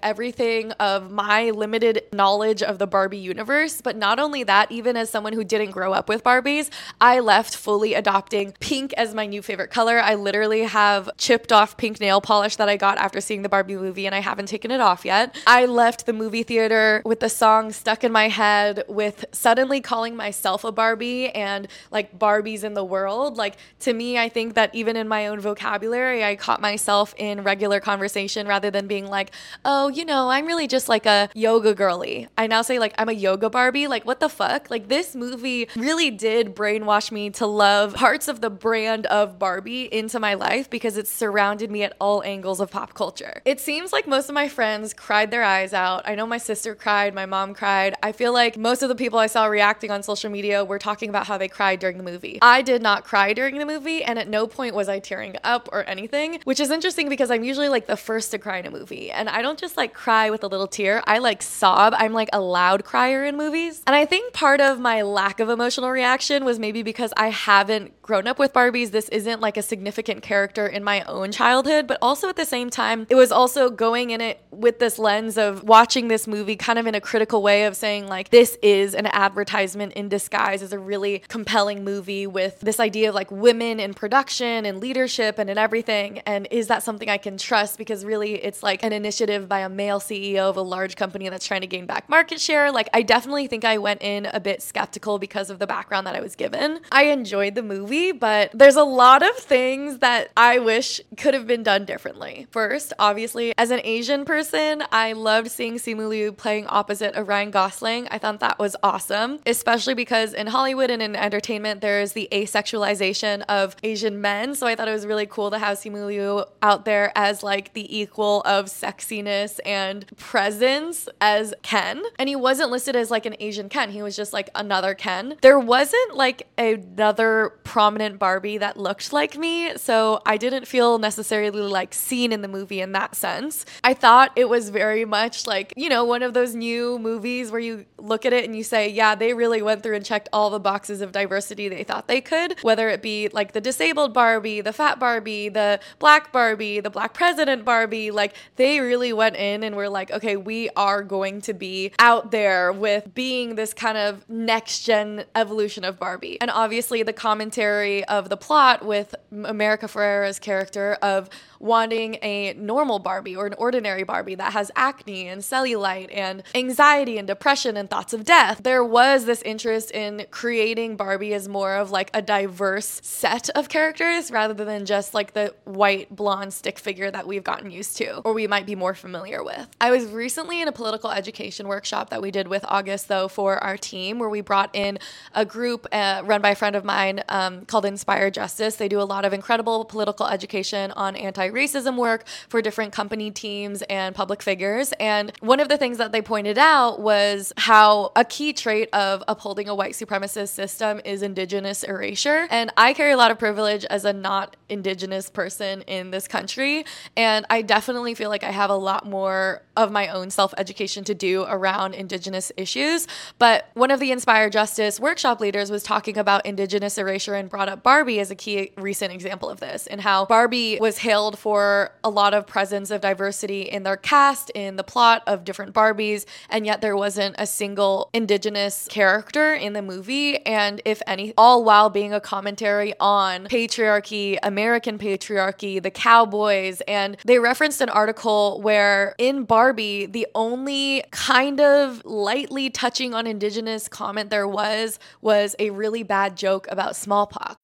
everything 0.03 0.73
of 0.73 1.11
my 1.11 1.51
limited 1.51 2.05
knowledge 2.13 2.63
of 2.63 2.79
the 2.79 2.87
Barbie 2.87 3.19
universe, 3.19 3.81
but 3.83 3.97
not 3.97 4.19
only 4.19 4.43
that, 4.45 4.73
even 4.73 4.97
as 4.97 5.11
someone 5.11 5.35
who 5.35 5.45
didn't 5.45 5.73
grow 5.73 5.93
up 5.93 6.09
with 6.09 6.25
Barbies, 6.25 6.71
I 7.01 7.21
left 7.21 7.57
fully 7.57 7.95
adopting 7.95 8.55
pink 8.61 8.95
as 8.95 9.15
my 9.15 9.27
new 9.27 9.43
favorite 9.43 9.71
color. 9.71 9.99
I 9.99 10.15
literally 10.15 10.63
have 10.63 11.11
chipped 11.19 11.53
off 11.53 11.77
pink 11.77 12.01
nail 12.01 12.21
polish 12.21 12.57
that 12.57 12.69
I 12.69 12.77
got 12.77 12.99
after 12.99 13.21
seeing 13.21 13.43
the 13.43 13.49
Barbie 13.49 13.77
movie 13.77 14.07
and 14.07 14.15
I 14.15 14.21
haven't 14.21 14.47
taken 14.47 14.71
it 14.71 14.81
off 14.81 14.94
off 14.95 15.05
yet. 15.05 15.37
I 15.45 15.67
left 15.67 16.07
the 16.07 16.13
movie 16.13 16.45
theater 16.45 17.03
with 17.05 17.19
the 17.19 17.29
song 17.29 17.73
stuck 17.73 18.05
in 18.05 18.13
my 18.13 18.29
head 18.29 18.85
with 18.87 19.25
suddenly 19.33 19.81
calling 19.81 20.15
myself 20.15 20.63
a 20.63 20.71
Barbie 20.71 21.31
and 21.31 21.67
like 21.91 22.17
Barbies 22.17 22.63
in 22.63 22.75
the 22.75 22.85
world. 22.85 23.37
Like 23.37 23.57
to 23.81 23.93
me, 23.93 24.17
I 24.17 24.29
think 24.29 24.55
that 24.55 24.73
even 24.73 24.95
in 24.95 25.09
my 25.09 25.27
own 25.27 25.41
vocabulary, 25.41 26.23
I 26.23 26.37
caught 26.37 26.61
myself 26.61 27.13
in 27.19 27.43
regular 27.43 27.81
conversation 27.81 28.47
rather 28.47 28.71
than 28.71 28.87
being 28.87 29.09
like, 29.09 29.33
oh, 29.65 29.89
you 29.89 30.05
know, 30.05 30.31
I'm 30.31 30.47
really 30.47 30.69
just 30.69 30.89
like 30.89 31.07
a 31.07 31.29
yoga 31.35 31.75
girly. 31.75 32.29
I 32.39 32.47
now 32.47 32.63
say 32.63 32.79
like 32.79 32.95
I'm 32.97 33.09
a 33.09 33.13
yoga 33.13 33.51
Barbie. 33.51 33.89
Like 33.89 34.05
what 34.05 34.21
the 34.21 34.29
fuck? 34.29 34.71
Like 34.71 34.87
this 34.87 35.17
movie 35.17 35.69
really 35.75 36.13
did 36.13 36.55
brainwash 36.55 37.11
me 37.11 37.31
to 37.31 37.47
love 37.47 37.95
parts 37.95 38.29
of 38.29 38.41
the 38.41 38.51
brand 38.51 39.07
of 39.07 39.41
Barbie 39.41 39.93
into 39.93 40.21
my 40.21 40.35
life 40.35 40.71
because 40.71 40.97
it 40.97 41.09
surrounded 41.09 41.69
me 41.69 41.83
at 41.83 41.97
all 42.01 42.23
angles 42.23 42.61
of 42.61 42.71
pop 42.71 42.95
culture. 42.95 43.43
It 43.45 43.59
seems 43.59 43.93
like 43.93 44.07
most 44.07 44.29
of 44.29 44.35
my 44.35 44.49
friends 44.49 44.84
friends 44.85 44.95
cried 44.95 45.31
their 45.31 45.45
eyes 45.45 45.73
out. 45.73 46.03
I 46.05 46.15
know 46.15 46.27
my 46.27 46.37
sister 46.37 46.75
cried, 46.75 47.15
my 47.15 47.25
mom 47.25 47.55
cried. 47.55 47.95
I 48.03 48.13
feel 48.13 48.35
like 48.35 48.59
most 48.59 48.83
of 48.83 48.91
the 48.91 48.95
people 48.95 49.19
I 49.19 49.29
saw 49.29 49.47
reacting 49.47 49.91
on 49.91 50.03
social 50.03 50.31
media 50.31 50.63
were 50.63 50.79
talking 50.79 51.09
about 51.09 51.27
how 51.27 51.39
they 51.39 51.49
cried 51.49 51.79
during 51.79 51.97
the 51.97 52.05
movie. 52.05 52.39
I 52.43 52.61
did 52.61 52.83
not 52.83 53.05
cry 53.05 53.33
during 53.33 53.59
the 53.59 53.65
movie, 53.65 54.05
and 54.05 54.19
at 54.19 54.29
no 54.29 54.47
point 54.47 54.75
was 54.75 54.89
I 54.89 54.99
tearing 54.99 55.37
up 55.43 55.71
or 55.73 55.85
anything, 55.85 56.41
which 56.45 56.61
is 56.61 56.71
interesting 56.71 57.09
because 57.09 57.31
I'm 57.31 57.45
usually 57.45 57.71
like 57.71 57.87
the 57.87 57.97
first 57.97 58.31
to 58.33 58.39
cry 58.39 58.59
in 58.59 58.67
a 58.67 58.71
movie. 58.71 59.11
And 59.11 59.29
I 59.31 59.41
don't 59.41 59.59
just 59.59 59.79
like 59.79 59.95
cry 59.95 60.29
with 60.29 60.45
a 60.45 60.49
little 60.49 60.67
tear, 60.67 61.03
I 61.07 61.19
like 61.19 61.41
sob. 61.41 61.95
I'm 61.97 62.13
like 62.13 62.29
a 62.33 62.41
loud 62.41 62.85
crier 62.85 63.25
in 63.25 63.39
movies. 63.39 63.83
And 63.87 63.97
I 63.97 64.05
think 64.05 64.35
part 64.35 64.61
of 64.61 64.79
my 64.79 65.01
lack 65.01 65.41
of 65.41 65.49
emotional 65.49 65.91
reaction 65.91 66.45
was 66.45 66.59
maybe 66.59 66.83
because 66.83 67.13
I 67.17 67.29
haven't 67.29 68.03
grown 68.03 68.27
up 68.27 68.39
with 68.39 68.53
Barbies. 68.53 68.91
This 68.91 69.09
isn't 69.09 69.41
like 69.41 69.57
a 69.57 69.63
significant 69.63 70.23
character 70.23 70.67
in 70.67 70.85
my 70.85 71.03
own 71.05 71.33
childhood, 71.33 71.87
but 71.87 71.97
also 72.03 72.29
at 72.29 72.37
the 72.37 72.45
same 72.45 72.69
time, 72.69 73.07
it 73.09 73.15
was 73.15 73.33
also 73.33 73.71
going 73.71 74.11
in 74.11 74.21
it 74.21 74.41
with 74.51 74.74
with 74.75 74.81
this 74.81 74.99
lens 74.99 75.39
of 75.39 75.63
watching 75.63 76.09
this 76.09 76.27
movie 76.27 76.57
kind 76.57 76.81
of 76.81 76.87
in 76.89 76.97
a 76.97 77.01
critical 77.01 77.43
way 77.43 77.65
of 77.65 77.77
saying 77.77 78.09
like 78.09 78.31
this 78.31 78.59
is 78.61 78.93
an 78.93 79.07
advertisement 79.07 79.93
in 79.93 80.09
disguise 80.09 80.63
is 80.63 80.73
a 80.73 80.79
really 80.81 81.21
compelling 81.29 81.85
movie 81.85 82.27
with 82.27 82.59
this 82.59 82.81
idea 82.81 83.09
of 83.09 83.15
like 83.15 83.31
women 83.31 83.79
in 83.79 83.95
production 83.95 84.67
and 84.67 84.81
leadership 84.81 85.39
and 85.39 85.49
in 85.49 85.57
everything. 85.57 86.19
And 86.27 86.49
is 86.51 86.67
that 86.67 86.83
something 86.83 87.09
I 87.09 87.19
can 87.19 87.39
trust? 87.39 87.79
Because 87.79 88.05
really 88.05 88.35
it's 88.35 88.65
like 88.65 88.83
an 88.83 88.93
initiative 88.93 89.49
by 89.49 89.61
a 89.61 89.69
male 89.69 90.01
CEO 90.01 90.51
of 90.51 90.57
a 90.57 90.63
large 90.63 90.97
company 90.97 91.29
that's 91.29 91.47
trying 91.47 91.61
to 91.61 91.69
gain 91.69 91.87
back 91.87 92.09
market 92.09 92.41
share. 92.41 92.73
Like 92.73 92.89
I 92.93 93.03
definitely 93.03 93.47
think 93.47 93.65
I 93.65 93.79
went 93.79 94.03
in 94.03 94.27
a 94.27 94.41
bit 94.41 94.61
skeptical 94.61 95.21
because 95.21 95.51
of 95.51 95.61
the 95.61 95.69
background 95.69 96.05
that 96.09 96.17
I 96.17 96.21
was 96.21 96.35
given. 96.35 96.81
I 96.91 97.05
enjoyed 97.05 97.55
the 97.55 97.63
movie 97.63 98.11
but 98.11 98.51
there's 98.53 98.75
a 98.75 98.83
lot 98.83 99.23
of 99.23 99.37
things 99.37 99.99
that 99.99 100.33
I 100.37 100.59
wish 100.59 101.01
could 101.17 101.35
have 101.35 101.47
been 101.47 101.63
done 101.63 101.85
differently. 101.85 102.49
First 102.51 102.93
obviously 102.99 103.55
as 103.57 103.71
an 103.71 103.81
Asian 103.85 104.25
person 104.25 104.64
I 104.93 105.13
loved 105.13 105.51
seeing 105.51 105.75
Simu 105.75 106.09
Liu 106.09 106.33
playing 106.33 106.67
opposite 106.67 107.15
of 107.15 107.29
Ryan 107.29 107.51
Gosling. 107.51 108.09
I 108.11 108.19
thought 108.19 108.41
that 108.41 108.59
was 108.59 108.77
awesome, 108.83 109.41
especially 109.47 109.95
because 109.95 110.33
in 110.33 110.47
Hollywood 110.47 110.91
and 110.91 111.03
in 111.03 111.17
entertainment, 111.17 111.81
there's 111.81 112.13
the 112.13 112.29
asexualization 112.33 113.43
of 113.49 113.77
Asian 113.83 114.21
men. 114.21 114.55
So 114.55 114.67
I 114.67 114.75
thought 114.75 114.89
it 114.89 114.93
was 114.93 115.07
really 115.07 115.27
cool 115.27 115.51
to 115.51 115.59
have 115.59 115.79
Simu 115.79 116.07
Liu 116.07 116.45
out 116.63 116.85
there 116.85 117.13
as 117.15 117.43
like 117.43 117.75
the 117.75 117.97
equal 117.97 118.41
of 118.43 118.67
sexiness 118.67 119.61
and 119.65 120.07
presence 120.17 121.09
as 121.21 121.53
Ken. 121.63 122.03
And 122.19 122.29
he 122.29 122.37
wasn't 122.37 122.71
listed 122.71 122.97
as 122.97 123.11
like 123.11 123.27
an 123.27 123.37
Asian 123.41 123.69
Ken, 123.69 123.91
he 123.91 124.03
was 124.03 124.17
just 124.17 124.33
like 124.33 124.51
another 124.55 124.95
Ken. 124.95 125.37
There 125.43 125.59
wasn't 125.59 126.15
like 126.15 126.47
another 126.57 127.55
prominent 127.65 128.19
Barbie 128.19 128.59
that 128.59 128.77
looked 128.77 129.13
like 129.13 129.37
me. 129.37 129.77
So 129.77 130.23
I 130.25 130.37
didn't 130.37 130.67
feel 130.67 130.99
necessarily 130.99 131.61
like 131.61 131.93
seen 131.93 132.33
in 132.33 132.43
the 132.43 132.49
movie 132.49 132.81
in 132.81 132.93
that 132.93 133.17
sense. 133.17 133.65
I 133.83 133.95
thought 133.95 134.33
it 134.37 134.49
was 134.49 134.54
was 134.55 134.71
very 134.71 135.05
much 135.05 135.49
like, 135.49 135.75
you 135.77 135.89
know, 135.89 136.05
one 136.05 136.23
of 136.23 136.33
those 136.33 136.55
new 136.55 136.97
movies 136.97 137.51
where 137.51 137.61
you 137.61 137.85
look 137.99 138.25
at 138.25 138.33
it 138.33 138.45
and 138.45 138.55
you 138.55 138.63
say, 138.63 138.89
yeah, 138.89 139.17
they 139.17 139.35
really 139.35 139.63
went 139.63 139.83
through 139.83 139.97
and 139.97 140.05
checked 140.05 140.29
all 140.33 140.49
the 140.49 140.61
boxes 140.61 141.01
of 141.01 141.11
diversity 141.11 141.69
they 141.69 141.83
thought 141.83 142.07
they 142.07 142.21
could, 142.21 142.57
whether 142.63 142.89
it 142.89 143.03
be 143.03 143.29
like 143.33 143.51
the 143.51 143.61
disabled 143.61 144.15
Barbie, 144.15 144.61
the 144.61 144.73
fat 144.73 145.01
Barbie, 145.01 145.49
the 145.49 145.81
black 145.99 146.31
Barbie, 146.31 146.79
the 146.79 146.91
black 146.91 147.15
president 147.15 147.65
Barbie. 147.65 148.13
Like 148.13 148.37
they 148.55 148.79
really 148.79 149.13
went 149.13 149.35
in 149.35 149.65
and 149.65 149.75
were 149.75 149.89
like, 149.89 150.13
okay, 150.13 150.37
we 150.37 150.71
are 150.77 151.03
going 151.03 151.41
to 151.43 151.53
be 151.53 151.91
out 151.99 152.31
there 152.31 152.73
with 152.73 153.13
being 153.13 153.57
this 153.57 153.75
kind 153.75 153.99
of 153.99 154.29
next 154.29 154.85
gen 154.85 155.25
evolution 155.35 155.83
of 155.83 155.99
Barbie. 155.99 156.41
And 156.41 156.49
obviously, 156.49 157.03
the 157.03 157.13
commentary 157.13 158.05
of 158.05 158.29
the 158.29 158.37
plot 158.37 158.87
with 158.87 159.17
America 159.33 159.89
Ferrera's 159.89 160.39
character 160.39 160.97
of 161.03 161.29
wanting 161.59 162.19
a 162.23 162.53
normal 162.55 162.99
Barbie 162.99 163.35
or 163.35 163.47
an 163.47 163.55
ordinary 163.59 164.05
Barbie 164.05 164.35
that 164.45 164.53
has 164.53 164.71
acne 164.77 165.27
and 165.27 165.41
cellulite 165.41 166.11
and 166.13 166.43
anxiety 166.55 167.17
and 167.17 167.27
depression 167.27 167.79
and 167.79 167.89
thoughts 167.89 168.13
of 168.13 168.25
death. 168.25 168.61
There 168.63 168.85
was 168.85 169.25
this 169.25 169.41
interest 169.41 169.91
in 169.91 170.27
creating 170.31 170.97
Barbie 170.97 171.33
as 171.33 171.49
more 171.49 171.77
of 171.77 171.91
like 171.91 172.11
a 172.13 172.21
diverse 172.21 173.01
set 173.03 173.49
of 173.51 173.71
characters 173.71 174.31
rather 174.31 174.53
than 174.53 174.85
just 174.85 175.15
like 175.15 175.33
the 175.33 175.55
white 175.65 176.15
blonde 176.15 176.53
stick 176.53 176.79
figure 176.79 177.11
that 177.11 177.27
we've 177.27 177.43
gotten 177.43 177.71
used 177.71 177.97
to 177.97 178.19
or 178.19 178.35
we 178.35 178.47
might 178.47 178.67
be 178.67 178.75
more 178.75 178.93
familiar 178.93 179.43
with. 179.43 179.67
I 179.81 179.91
was 179.91 180.05
recently 180.09 180.61
in 180.61 180.69
a 180.69 180.73
political 180.73 181.11
education 181.11 181.67
workshop 181.67 182.11
that 182.11 182.21
we 182.21 182.31
did 182.31 182.47
with 182.47 182.67
August 182.69 183.09
though 183.09 183.29
for 183.29 183.57
our 183.65 183.79
team 183.79 184.19
where 184.19 184.29
we 184.29 184.43
brought 184.43 184.69
in 184.77 184.99
a 185.35 185.47
group 185.47 185.87
uh, 185.91 186.21
run 186.23 186.43
by 186.43 186.51
a 186.51 186.55
friend 186.55 186.77
of 186.77 186.85
mine 186.85 187.23
um, 187.31 187.65
called 187.65 187.87
Inspire 187.87 188.31
Justice. 188.31 188.77
They 188.77 188.89
do 188.89 189.01
a 189.01 189.09
lot 189.09 189.25
of 189.25 189.33
incredible 189.33 189.87
political 189.87 190.27
education 190.27 190.91
on 190.91 191.17
anti 191.17 191.49
racism 191.49 191.97
work 191.97 192.27
for 192.51 192.61
different 192.61 192.93
company 192.93 193.31
teams 193.31 193.81
and 193.89 194.15
public 194.35 194.43
figures. 194.43 194.93
And 194.99 195.33
one 195.41 195.61
of 195.61 195.69
the 195.69 195.77
things 195.77 195.99
that 195.99 196.11
they 196.11 196.21
pointed 196.21 196.59
out 196.59 197.01
was 197.01 197.53
how 197.57 198.11
a 198.17 198.25
key 198.25 198.53
trait 198.53 198.89
of 198.93 199.23
upholding 199.29 199.69
a 199.69 199.75
white 199.75 199.93
supremacist 199.93 200.49
system 200.49 201.01
is 201.05 201.23
indigenous 201.23 201.85
erasure. 201.85 202.49
And 202.51 202.73
I 202.77 202.95
carry 202.95 203.13
a 203.13 203.17
lot 203.17 203.31
of 203.31 203.39
privilege 203.39 203.85
as 203.85 204.05
a 204.05 204.13
not 204.13 204.57
indigenous 204.69 205.31
person 205.31 205.83
in 205.83 206.11
this 206.11 206.27
country. 206.27 206.85
And 207.17 207.47
I 207.49 207.63
definitely 207.63 208.15
feel 208.15 208.29
like 208.29 208.43
I 208.43 208.51
have 208.51 208.71
a 208.71 208.77
lot 208.77 209.07
more 209.07 209.63
of 209.77 209.93
my 209.93 210.09
own 210.09 210.31
self 210.31 210.53
education 210.59 211.05
to 211.05 211.15
do 211.15 211.45
around 211.45 211.95
indigenous 211.95 212.51
issues. 212.57 213.07
But 213.39 213.69
one 213.75 213.91
of 213.91 214.01
the 214.01 214.11
Inspire 214.11 214.51
Justice 214.51 214.99
workshop 214.99 215.41
leaders 215.41 215.71
was 215.71 215.83
talking 215.83 216.19
about 216.19 216.45
indigenous 216.47 216.99
erasure 216.99 217.35
and 217.35 217.49
brought 217.49 217.69
up 217.69 217.83
Barbie 217.83 218.21
as 218.21 218.31
a 218.31 218.35
key 218.35 218.73
recent 218.77 219.13
example 219.13 219.49
of 219.49 219.61
this 219.61 219.87
and 219.87 220.01
how 220.01 220.25
Barbie 220.27 220.79
was 220.81 220.99
hailed 220.99 221.39
for 221.39 221.93
a 222.03 222.11
lot 222.11 222.35
of 222.35 222.47
presence 222.47 222.91
of 222.91 223.01
diversity 223.01 223.63
in 223.63 223.83
their 223.83 223.97
cast, 224.15 224.51
in 224.51 224.77
the 224.77 224.85
plot 224.85 225.25
of 225.27 225.43
different 225.43 225.75
Barbies, 225.75 226.25
and 226.49 226.65
yet 226.65 226.81
there 226.81 226.97
wasn't 226.97 227.35
a 227.37 227.47
single 227.47 228.11
indigenous 228.15 228.87
character 228.89 229.53
in 229.53 229.73
the 229.73 229.83
movie. 229.83 230.39
And 230.47 230.81
if 230.85 231.03
any, 231.05 231.35
all 231.37 231.65
while 231.65 231.91
being 231.91 232.15
a 232.15 232.21
commentary 232.21 232.95
on 233.01 233.47
patriarchy, 233.47 234.39
American 234.41 234.99
patriarchy, 234.99 235.83
the 235.83 235.91
cowboys. 235.91 236.81
And 236.83 237.17
they 237.25 237.41
referenced 237.41 237.81
an 237.81 237.89
article 237.89 238.61
where 238.63 239.17
in 239.19 239.43
Barbie, 239.43 240.07
the 240.07 240.29
only 240.37 241.03
kind 241.11 241.61
of 241.61 242.01
lightly 242.05 242.71
touching 242.71 243.15
on 243.15 243.27
indigenous 243.27 243.89
comment 243.89 244.31
there 244.31 244.47
was 244.47 245.01
was 245.23 245.57
a 245.59 245.71
really 245.71 246.05
bad 246.05 246.37
joke 246.37 246.69
about 246.71 246.95
smallpox. 246.95 247.64